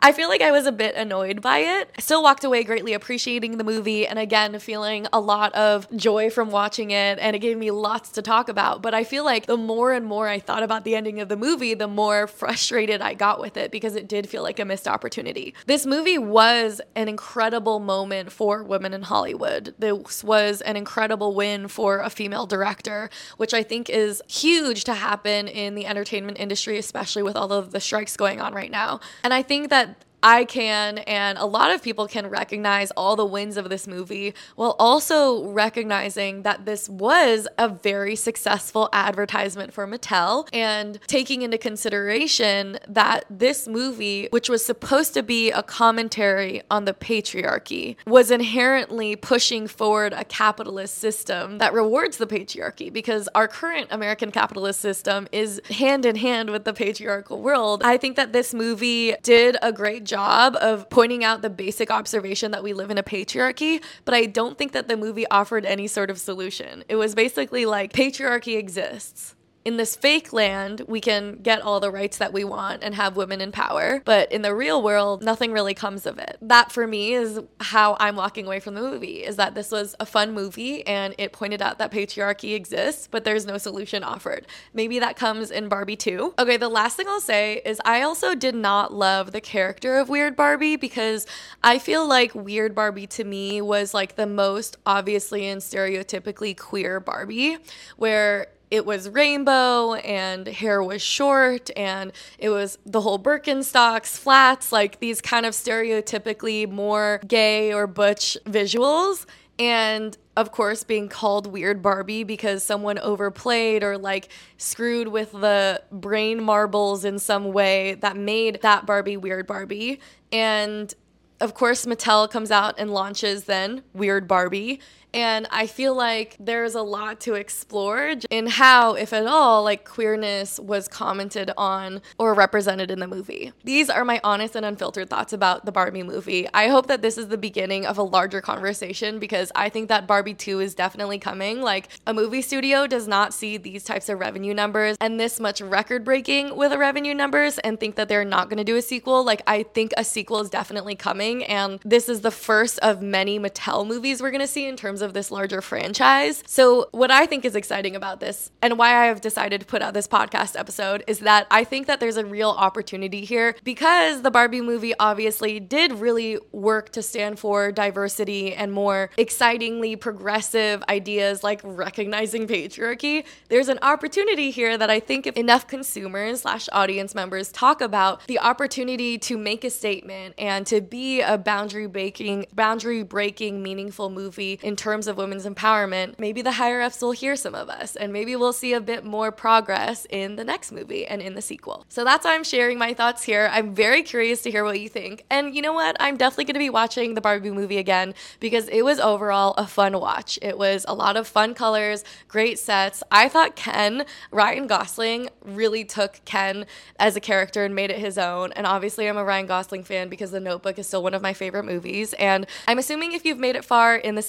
I 0.00 0.12
feel 0.12 0.28
like 0.28 0.42
I 0.42 0.50
was 0.50 0.66
a 0.66 0.72
bit 0.72 0.94
annoyed 0.94 1.40
by 1.40 1.58
it. 1.58 1.90
I 1.96 2.00
still 2.02 2.22
walked 2.22 2.44
away 2.44 2.64
greatly 2.64 2.92
appreciating 2.92 3.56
the 3.56 3.64
movie 3.64 4.06
and 4.06 4.18
again, 4.18 4.58
feeling 4.58 5.06
a 5.12 5.18
lot 5.20 5.54
of 5.54 5.90
joy 5.96 6.28
from 6.28 6.50
watching 6.50 6.90
it. 6.90 7.18
And 7.18 7.34
it 7.34 7.38
gave 7.38 7.56
me 7.56 7.70
lots 7.70 8.10
to 8.12 8.22
talk 8.22 8.50
about. 8.50 8.82
But 8.82 8.92
I 8.92 9.04
feel 9.04 9.24
like 9.24 9.46
the 9.46 9.56
more 9.56 9.92
and 9.92 10.04
more 10.04 10.28
I 10.28 10.38
thought 10.38 10.62
about 10.62 10.84
the 10.84 10.94
ending 10.94 11.20
of 11.20 11.30
the 11.30 11.36
movie, 11.36 11.72
the 11.72 11.88
more 11.88 12.26
frustrated 12.26 13.00
I 13.00 13.14
got 13.14 13.40
with 13.40 13.56
it 13.56 13.70
because 13.70 13.96
it 13.96 14.06
did 14.06 14.28
feel 14.28 14.42
like 14.42 14.60
a 14.60 14.64
missed 14.66 14.86
opportunity. 14.86 15.54
This 15.66 15.86
movie 15.86 16.18
was 16.18 16.82
an 16.94 17.08
incredible 17.08 17.80
moment 17.80 18.32
for 18.32 18.62
women 18.62 18.92
in 18.92 19.02
Hollywood. 19.02 19.74
This 19.78 20.22
was 20.22 20.60
an 20.60 20.76
incredible 20.76 21.34
win 21.34 21.68
for 21.68 22.00
a 22.00 22.10
female 22.10 22.44
director, 22.46 23.08
which 23.38 23.54
I 23.54 23.62
think 23.62 23.88
is 23.88 24.20
huge 24.28 24.84
to 24.84 24.94
happen 24.94 25.48
in 25.48 25.74
the 25.74 25.86
entertainment 25.86 26.38
industry 26.38 26.81
especially 26.84 27.22
with 27.22 27.36
all 27.36 27.52
of 27.52 27.70
the 27.70 27.80
strikes 27.80 28.16
going 28.16 28.40
on 28.40 28.52
right 28.54 28.70
now. 28.70 29.00
And 29.24 29.32
I 29.32 29.42
think 29.42 29.70
that 29.70 30.04
I 30.22 30.44
can, 30.44 30.98
and 30.98 31.36
a 31.36 31.46
lot 31.46 31.72
of 31.72 31.82
people 31.82 32.06
can 32.06 32.28
recognize 32.28 32.92
all 32.92 33.16
the 33.16 33.26
wins 33.26 33.56
of 33.56 33.68
this 33.68 33.86
movie 33.86 34.34
while 34.54 34.76
also 34.78 35.48
recognizing 35.48 36.42
that 36.42 36.64
this 36.64 36.88
was 36.88 37.48
a 37.58 37.68
very 37.68 38.14
successful 38.14 38.88
advertisement 38.92 39.72
for 39.72 39.86
Mattel 39.86 40.48
and 40.52 41.00
taking 41.08 41.42
into 41.42 41.58
consideration 41.58 42.78
that 42.86 43.24
this 43.28 43.66
movie, 43.66 44.28
which 44.30 44.48
was 44.48 44.64
supposed 44.64 45.12
to 45.14 45.22
be 45.22 45.50
a 45.50 45.62
commentary 45.62 46.62
on 46.70 46.84
the 46.84 46.94
patriarchy, 46.94 47.96
was 48.06 48.30
inherently 48.30 49.16
pushing 49.16 49.66
forward 49.66 50.12
a 50.12 50.24
capitalist 50.24 50.98
system 50.98 51.58
that 51.58 51.72
rewards 51.72 52.18
the 52.18 52.26
patriarchy 52.26 52.92
because 52.92 53.28
our 53.34 53.48
current 53.48 53.88
American 53.90 54.30
capitalist 54.30 54.80
system 54.80 55.26
is 55.32 55.60
hand 55.70 56.06
in 56.06 56.14
hand 56.14 56.50
with 56.50 56.64
the 56.64 56.72
patriarchal 56.72 57.42
world. 57.42 57.82
I 57.82 57.96
think 57.96 58.14
that 58.16 58.32
this 58.32 58.54
movie 58.54 59.14
did 59.22 59.56
a 59.60 59.72
great 59.72 60.04
job 60.04 60.11
job 60.12 60.56
of 60.60 60.90
pointing 60.90 61.24
out 61.24 61.40
the 61.40 61.48
basic 61.48 61.90
observation 61.90 62.50
that 62.50 62.62
we 62.62 62.74
live 62.74 62.90
in 62.90 62.98
a 62.98 63.02
patriarchy, 63.02 63.82
but 64.04 64.12
I 64.12 64.26
don't 64.26 64.58
think 64.58 64.72
that 64.72 64.86
the 64.86 64.96
movie 64.96 65.26
offered 65.30 65.64
any 65.64 65.86
sort 65.86 66.10
of 66.10 66.20
solution. 66.20 66.84
It 66.86 66.96
was 66.96 67.14
basically 67.14 67.64
like 67.64 67.94
patriarchy 67.94 68.58
exists 68.58 69.34
in 69.64 69.76
this 69.76 69.94
fake 69.94 70.32
land, 70.32 70.82
we 70.88 71.00
can 71.00 71.36
get 71.36 71.60
all 71.60 71.80
the 71.80 71.90
rights 71.90 72.18
that 72.18 72.32
we 72.32 72.44
want 72.44 72.82
and 72.82 72.94
have 72.94 73.16
women 73.16 73.40
in 73.40 73.52
power. 73.52 74.02
But 74.04 74.32
in 74.32 74.42
the 74.42 74.54
real 74.54 74.82
world, 74.82 75.22
nothing 75.22 75.52
really 75.52 75.74
comes 75.74 76.06
of 76.06 76.18
it. 76.18 76.38
That 76.42 76.72
for 76.72 76.86
me 76.86 77.12
is 77.12 77.40
how 77.60 77.96
I'm 78.00 78.16
walking 78.16 78.46
away 78.46 78.60
from 78.60 78.74
the 78.74 78.80
movie 78.80 79.24
is 79.24 79.36
that 79.36 79.54
this 79.54 79.70
was 79.70 79.94
a 80.00 80.06
fun 80.06 80.32
movie 80.32 80.84
and 80.86 81.14
it 81.18 81.32
pointed 81.32 81.62
out 81.62 81.78
that 81.78 81.92
patriarchy 81.92 82.54
exists, 82.54 83.08
but 83.10 83.24
there's 83.24 83.46
no 83.46 83.58
solution 83.58 84.02
offered. 84.02 84.46
Maybe 84.74 84.98
that 84.98 85.16
comes 85.16 85.50
in 85.50 85.68
Barbie 85.68 85.96
too. 85.96 86.34
Okay, 86.38 86.56
the 86.56 86.68
last 86.68 86.96
thing 86.96 87.06
I'll 87.08 87.20
say 87.20 87.62
is 87.64 87.80
I 87.84 88.02
also 88.02 88.34
did 88.34 88.54
not 88.54 88.92
love 88.92 89.32
the 89.32 89.40
character 89.40 89.98
of 89.98 90.08
Weird 90.08 90.34
Barbie 90.34 90.76
because 90.76 91.26
I 91.62 91.78
feel 91.78 92.06
like 92.06 92.34
Weird 92.34 92.74
Barbie 92.74 93.06
to 93.08 93.24
me 93.24 93.60
was 93.60 93.94
like 93.94 94.16
the 94.16 94.26
most 94.26 94.76
obviously 94.86 95.46
and 95.46 95.60
stereotypically 95.60 96.56
queer 96.56 96.98
Barbie, 96.98 97.58
where 97.96 98.48
it 98.72 98.86
was 98.86 99.10
rainbow 99.10 99.92
and 99.96 100.46
hair 100.48 100.82
was 100.82 101.02
short 101.02 101.70
and 101.76 102.10
it 102.38 102.48
was 102.48 102.78
the 102.86 103.02
whole 103.02 103.18
Birkenstocks, 103.18 104.16
flats, 104.16 104.72
like 104.72 104.98
these 104.98 105.20
kind 105.20 105.44
of 105.44 105.52
stereotypically 105.52 106.66
more 106.66 107.20
gay 107.28 107.74
or 107.74 107.86
butch 107.86 108.38
visuals. 108.46 109.26
And 109.58 110.16
of 110.38 110.52
course, 110.52 110.84
being 110.84 111.10
called 111.10 111.46
Weird 111.46 111.82
Barbie 111.82 112.24
because 112.24 112.64
someone 112.64 112.98
overplayed 112.98 113.82
or 113.82 113.98
like 113.98 114.30
screwed 114.56 115.08
with 115.08 115.32
the 115.32 115.82
brain 115.92 116.42
marbles 116.42 117.04
in 117.04 117.18
some 117.18 117.52
way 117.52 117.96
that 117.96 118.16
made 118.16 118.60
that 118.62 118.86
Barbie 118.86 119.18
Weird 119.18 119.46
Barbie. 119.46 120.00
And 120.32 120.94
of 121.42 121.52
course, 121.52 121.84
Mattel 121.84 122.30
comes 122.30 122.50
out 122.50 122.76
and 122.78 122.90
launches 122.90 123.44
then 123.44 123.82
Weird 123.92 124.26
Barbie. 124.26 124.80
And 125.14 125.46
I 125.50 125.66
feel 125.66 125.94
like 125.94 126.36
there's 126.40 126.74
a 126.74 126.82
lot 126.82 127.20
to 127.20 127.34
explore 127.34 128.14
in 128.30 128.46
how, 128.46 128.94
if 128.94 129.12
at 129.12 129.26
all, 129.26 129.62
like 129.62 129.84
queerness 129.84 130.58
was 130.58 130.88
commented 130.88 131.50
on 131.56 132.00
or 132.18 132.34
represented 132.34 132.90
in 132.90 132.98
the 133.00 133.06
movie. 133.06 133.52
These 133.64 133.90
are 133.90 134.04
my 134.04 134.20
honest 134.24 134.56
and 134.56 134.64
unfiltered 134.64 135.10
thoughts 135.10 135.32
about 135.32 135.66
the 135.66 135.72
Barbie 135.72 136.02
movie. 136.02 136.48
I 136.54 136.68
hope 136.68 136.86
that 136.86 137.02
this 137.02 137.18
is 137.18 137.28
the 137.28 137.36
beginning 137.36 137.84
of 137.84 137.98
a 137.98 138.02
larger 138.02 138.40
conversation 138.40 139.18
because 139.18 139.52
I 139.54 139.68
think 139.68 139.88
that 139.88 140.06
Barbie 140.06 140.34
2 140.34 140.60
is 140.60 140.74
definitely 140.74 141.18
coming. 141.18 141.60
Like, 141.60 141.88
a 142.06 142.14
movie 142.14 142.42
studio 142.42 142.86
does 142.86 143.06
not 143.06 143.34
see 143.34 143.56
these 143.56 143.84
types 143.84 144.08
of 144.08 144.18
revenue 144.18 144.54
numbers 144.54 144.96
and 145.00 145.20
this 145.20 145.38
much 145.38 145.60
record 145.60 146.04
breaking 146.04 146.56
with 146.56 146.70
the 146.70 146.78
revenue 146.78 147.14
numbers 147.14 147.58
and 147.58 147.78
think 147.78 147.96
that 147.96 148.08
they're 148.08 148.24
not 148.24 148.48
going 148.48 148.58
to 148.58 148.64
do 148.64 148.76
a 148.76 148.82
sequel. 148.82 149.24
Like, 149.24 149.42
I 149.46 149.62
think 149.62 149.92
a 149.96 150.04
sequel 150.04 150.40
is 150.40 150.48
definitely 150.48 150.94
coming, 150.94 151.44
and 151.44 151.80
this 151.84 152.08
is 152.08 152.22
the 152.22 152.30
first 152.30 152.78
of 152.78 153.02
many 153.02 153.38
Mattel 153.38 153.86
movies 153.86 154.22
we're 154.22 154.30
going 154.30 154.40
to 154.40 154.46
see 154.46 154.66
in 154.66 154.76
terms 154.76 155.01
of 155.02 155.14
this 155.14 155.30
larger 155.30 155.60
franchise. 155.60 156.42
So, 156.46 156.88
what 156.92 157.10
I 157.10 157.26
think 157.26 157.44
is 157.44 157.54
exciting 157.54 157.96
about 157.96 158.20
this 158.20 158.50
and 158.62 158.78
why 158.78 158.90
I 159.02 159.06
have 159.06 159.20
decided 159.20 159.60
to 159.60 159.66
put 159.66 159.82
out 159.82 159.94
this 159.94 160.08
podcast 160.08 160.58
episode 160.58 161.04
is 161.06 161.20
that 161.20 161.46
I 161.50 161.64
think 161.64 161.86
that 161.86 162.00
there's 162.00 162.16
a 162.16 162.24
real 162.24 162.50
opportunity 162.50 163.24
here 163.24 163.56
because 163.64 164.22
the 164.22 164.30
Barbie 164.30 164.60
movie 164.60 164.94
obviously 164.98 165.60
did 165.60 165.92
really 165.92 166.38
work 166.52 166.90
to 166.92 167.02
stand 167.02 167.38
for 167.38 167.72
diversity 167.72 168.54
and 168.54 168.72
more 168.72 169.10
excitingly 169.16 169.96
progressive 169.96 170.82
ideas 170.88 171.42
like 171.42 171.60
recognizing 171.64 172.46
patriarchy. 172.46 173.24
There's 173.48 173.68
an 173.68 173.78
opportunity 173.82 174.50
here 174.50 174.78
that 174.78 174.90
I 174.90 175.00
think 175.00 175.26
if 175.26 175.36
enough 175.36 175.66
consumers 175.66 176.42
slash 176.42 176.68
audience 176.72 177.14
members 177.14 177.50
talk 177.50 177.80
about 177.80 178.26
the 178.26 178.38
opportunity 178.38 179.18
to 179.18 179.36
make 179.36 179.64
a 179.64 179.70
statement 179.70 180.34
and 180.38 180.66
to 180.66 180.80
be 180.80 181.20
a 181.20 181.38
boundary 181.38 181.86
breaking, 181.86 182.46
boundary 182.54 183.02
breaking, 183.02 183.62
meaningful 183.62 184.10
movie 184.10 184.58
in 184.62 184.76
terms 184.76 184.91
terms 184.92 185.06
of 185.06 185.16
women's 185.16 185.46
empowerment, 185.46 186.18
maybe 186.18 186.42
the 186.42 186.52
higher 186.52 186.82
ups 186.82 187.00
will 187.00 187.12
hear 187.12 187.34
some 187.34 187.54
of 187.54 187.70
us 187.70 187.96
and 187.96 188.12
maybe 188.12 188.36
we'll 188.36 188.52
see 188.52 188.74
a 188.74 188.80
bit 188.80 189.02
more 189.02 189.32
progress 189.32 190.06
in 190.10 190.36
the 190.36 190.44
next 190.44 190.70
movie 190.70 191.06
and 191.06 191.22
in 191.22 191.34
the 191.34 191.40
sequel. 191.40 191.86
So 191.88 192.04
that's 192.04 192.26
why 192.26 192.34
I'm 192.34 192.44
sharing 192.44 192.78
my 192.78 192.92
thoughts 192.92 193.22
here. 193.22 193.48
I'm 193.50 193.74
very 193.74 194.02
curious 194.02 194.42
to 194.42 194.50
hear 194.50 194.64
what 194.64 194.78
you 194.78 194.90
think. 194.90 195.24
And 195.30 195.54
you 195.54 195.62
know 195.62 195.72
what? 195.72 195.96
I'm 195.98 196.18
definitely 196.18 196.44
going 196.44 196.56
to 196.56 196.58
be 196.58 196.68
watching 196.68 197.14
the 197.14 197.22
Barbie 197.22 197.50
movie 197.50 197.78
again 197.78 198.12
because 198.38 198.68
it 198.68 198.82
was 198.82 199.00
overall 199.00 199.54
a 199.56 199.66
fun 199.66 199.98
watch. 199.98 200.38
It 200.42 200.58
was 200.58 200.84
a 200.86 200.94
lot 200.94 201.16
of 201.16 201.26
fun 201.26 201.54
colors, 201.54 202.04
great 202.28 202.58
sets. 202.58 203.02
I 203.10 203.30
thought 203.30 203.56
Ken, 203.56 204.04
Ryan 204.30 204.66
Gosling, 204.66 205.30
really 205.42 205.86
took 205.86 206.20
Ken 206.26 206.66
as 206.98 207.16
a 207.16 207.20
character 207.20 207.64
and 207.64 207.74
made 207.74 207.90
it 207.90 207.98
his 207.98 208.18
own. 208.18 208.52
And 208.52 208.66
obviously, 208.66 209.08
I'm 209.08 209.16
a 209.16 209.24
Ryan 209.24 209.46
Gosling 209.46 209.84
fan 209.84 210.10
because 210.10 210.32
The 210.32 210.40
Notebook 210.40 210.78
is 210.78 210.86
still 210.86 211.02
one 211.02 211.14
of 211.14 211.22
my 211.22 211.32
favorite 211.32 211.64
movies. 211.64 212.12
And 212.14 212.46
I'm 212.68 212.78
assuming 212.78 213.12
if 213.12 213.24
you've 213.24 213.38
made 213.38 213.56
it 213.56 213.64
far 213.64 213.96
in 213.96 214.16
this 214.16 214.28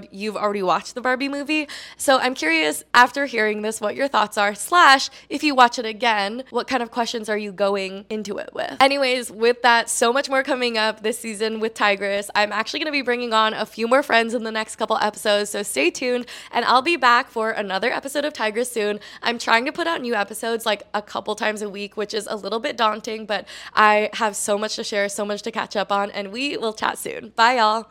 episode, 0.00 0.16
you've 0.16 0.36
already 0.36 0.62
watched 0.62 0.94
the 0.94 1.00
Barbie 1.00 1.28
movie. 1.28 1.68
So 1.96 2.18
I'm 2.18 2.34
curious 2.34 2.84
after 2.94 3.26
hearing 3.26 3.62
this 3.62 3.80
what 3.80 3.96
your 3.96 4.08
thoughts 4.08 4.38
are, 4.38 4.54
slash, 4.54 5.10
if 5.28 5.42
you 5.42 5.54
watch 5.54 5.78
it 5.78 5.86
again, 5.86 6.44
what 6.50 6.66
kind 6.66 6.82
of 6.82 6.90
questions 6.90 7.28
are 7.28 7.38
you 7.38 7.52
going 7.52 8.04
into 8.10 8.38
it 8.38 8.50
with? 8.54 8.76
Anyways, 8.80 9.30
with 9.30 9.62
that, 9.62 9.88
so 9.88 10.12
much 10.12 10.28
more 10.28 10.42
coming 10.42 10.78
up 10.78 11.02
this 11.02 11.18
season 11.18 11.60
with 11.60 11.74
Tigress. 11.74 12.30
I'm 12.34 12.52
actually 12.52 12.80
going 12.80 12.92
to 12.92 12.98
be 12.98 13.02
bringing 13.02 13.32
on 13.32 13.54
a 13.54 13.66
few 13.66 13.88
more 13.88 14.02
friends 14.02 14.34
in 14.34 14.44
the 14.44 14.52
next 14.52 14.76
couple 14.76 14.96
episodes, 14.96 15.50
so 15.50 15.62
stay 15.62 15.90
tuned 15.90 16.26
and 16.52 16.64
I'll 16.64 16.82
be 16.82 16.96
back 16.96 17.30
for 17.30 17.50
another 17.50 17.90
episode 17.92 18.24
of 18.24 18.32
Tigress 18.32 18.70
soon. 18.70 19.00
I'm 19.22 19.38
trying 19.38 19.64
to 19.66 19.72
put 19.72 19.86
out 19.86 20.00
new 20.00 20.14
episodes 20.14 20.66
like 20.66 20.82
a 20.94 21.02
couple 21.02 21.34
times 21.34 21.62
a 21.62 21.68
week, 21.68 21.96
which 21.96 22.14
is 22.14 22.26
a 22.30 22.36
little 22.36 22.60
bit 22.60 22.76
daunting, 22.76 23.26
but 23.26 23.46
I 23.74 24.10
have 24.14 24.36
so 24.36 24.58
much 24.58 24.76
to 24.76 24.84
share, 24.84 25.08
so 25.08 25.24
much 25.24 25.42
to 25.42 25.50
catch 25.50 25.76
up 25.76 25.92
on, 25.92 26.10
and 26.10 26.32
we 26.32 26.56
will 26.56 26.72
chat 26.72 26.98
soon. 26.98 27.32
Bye, 27.36 27.56
y'all. 27.56 27.90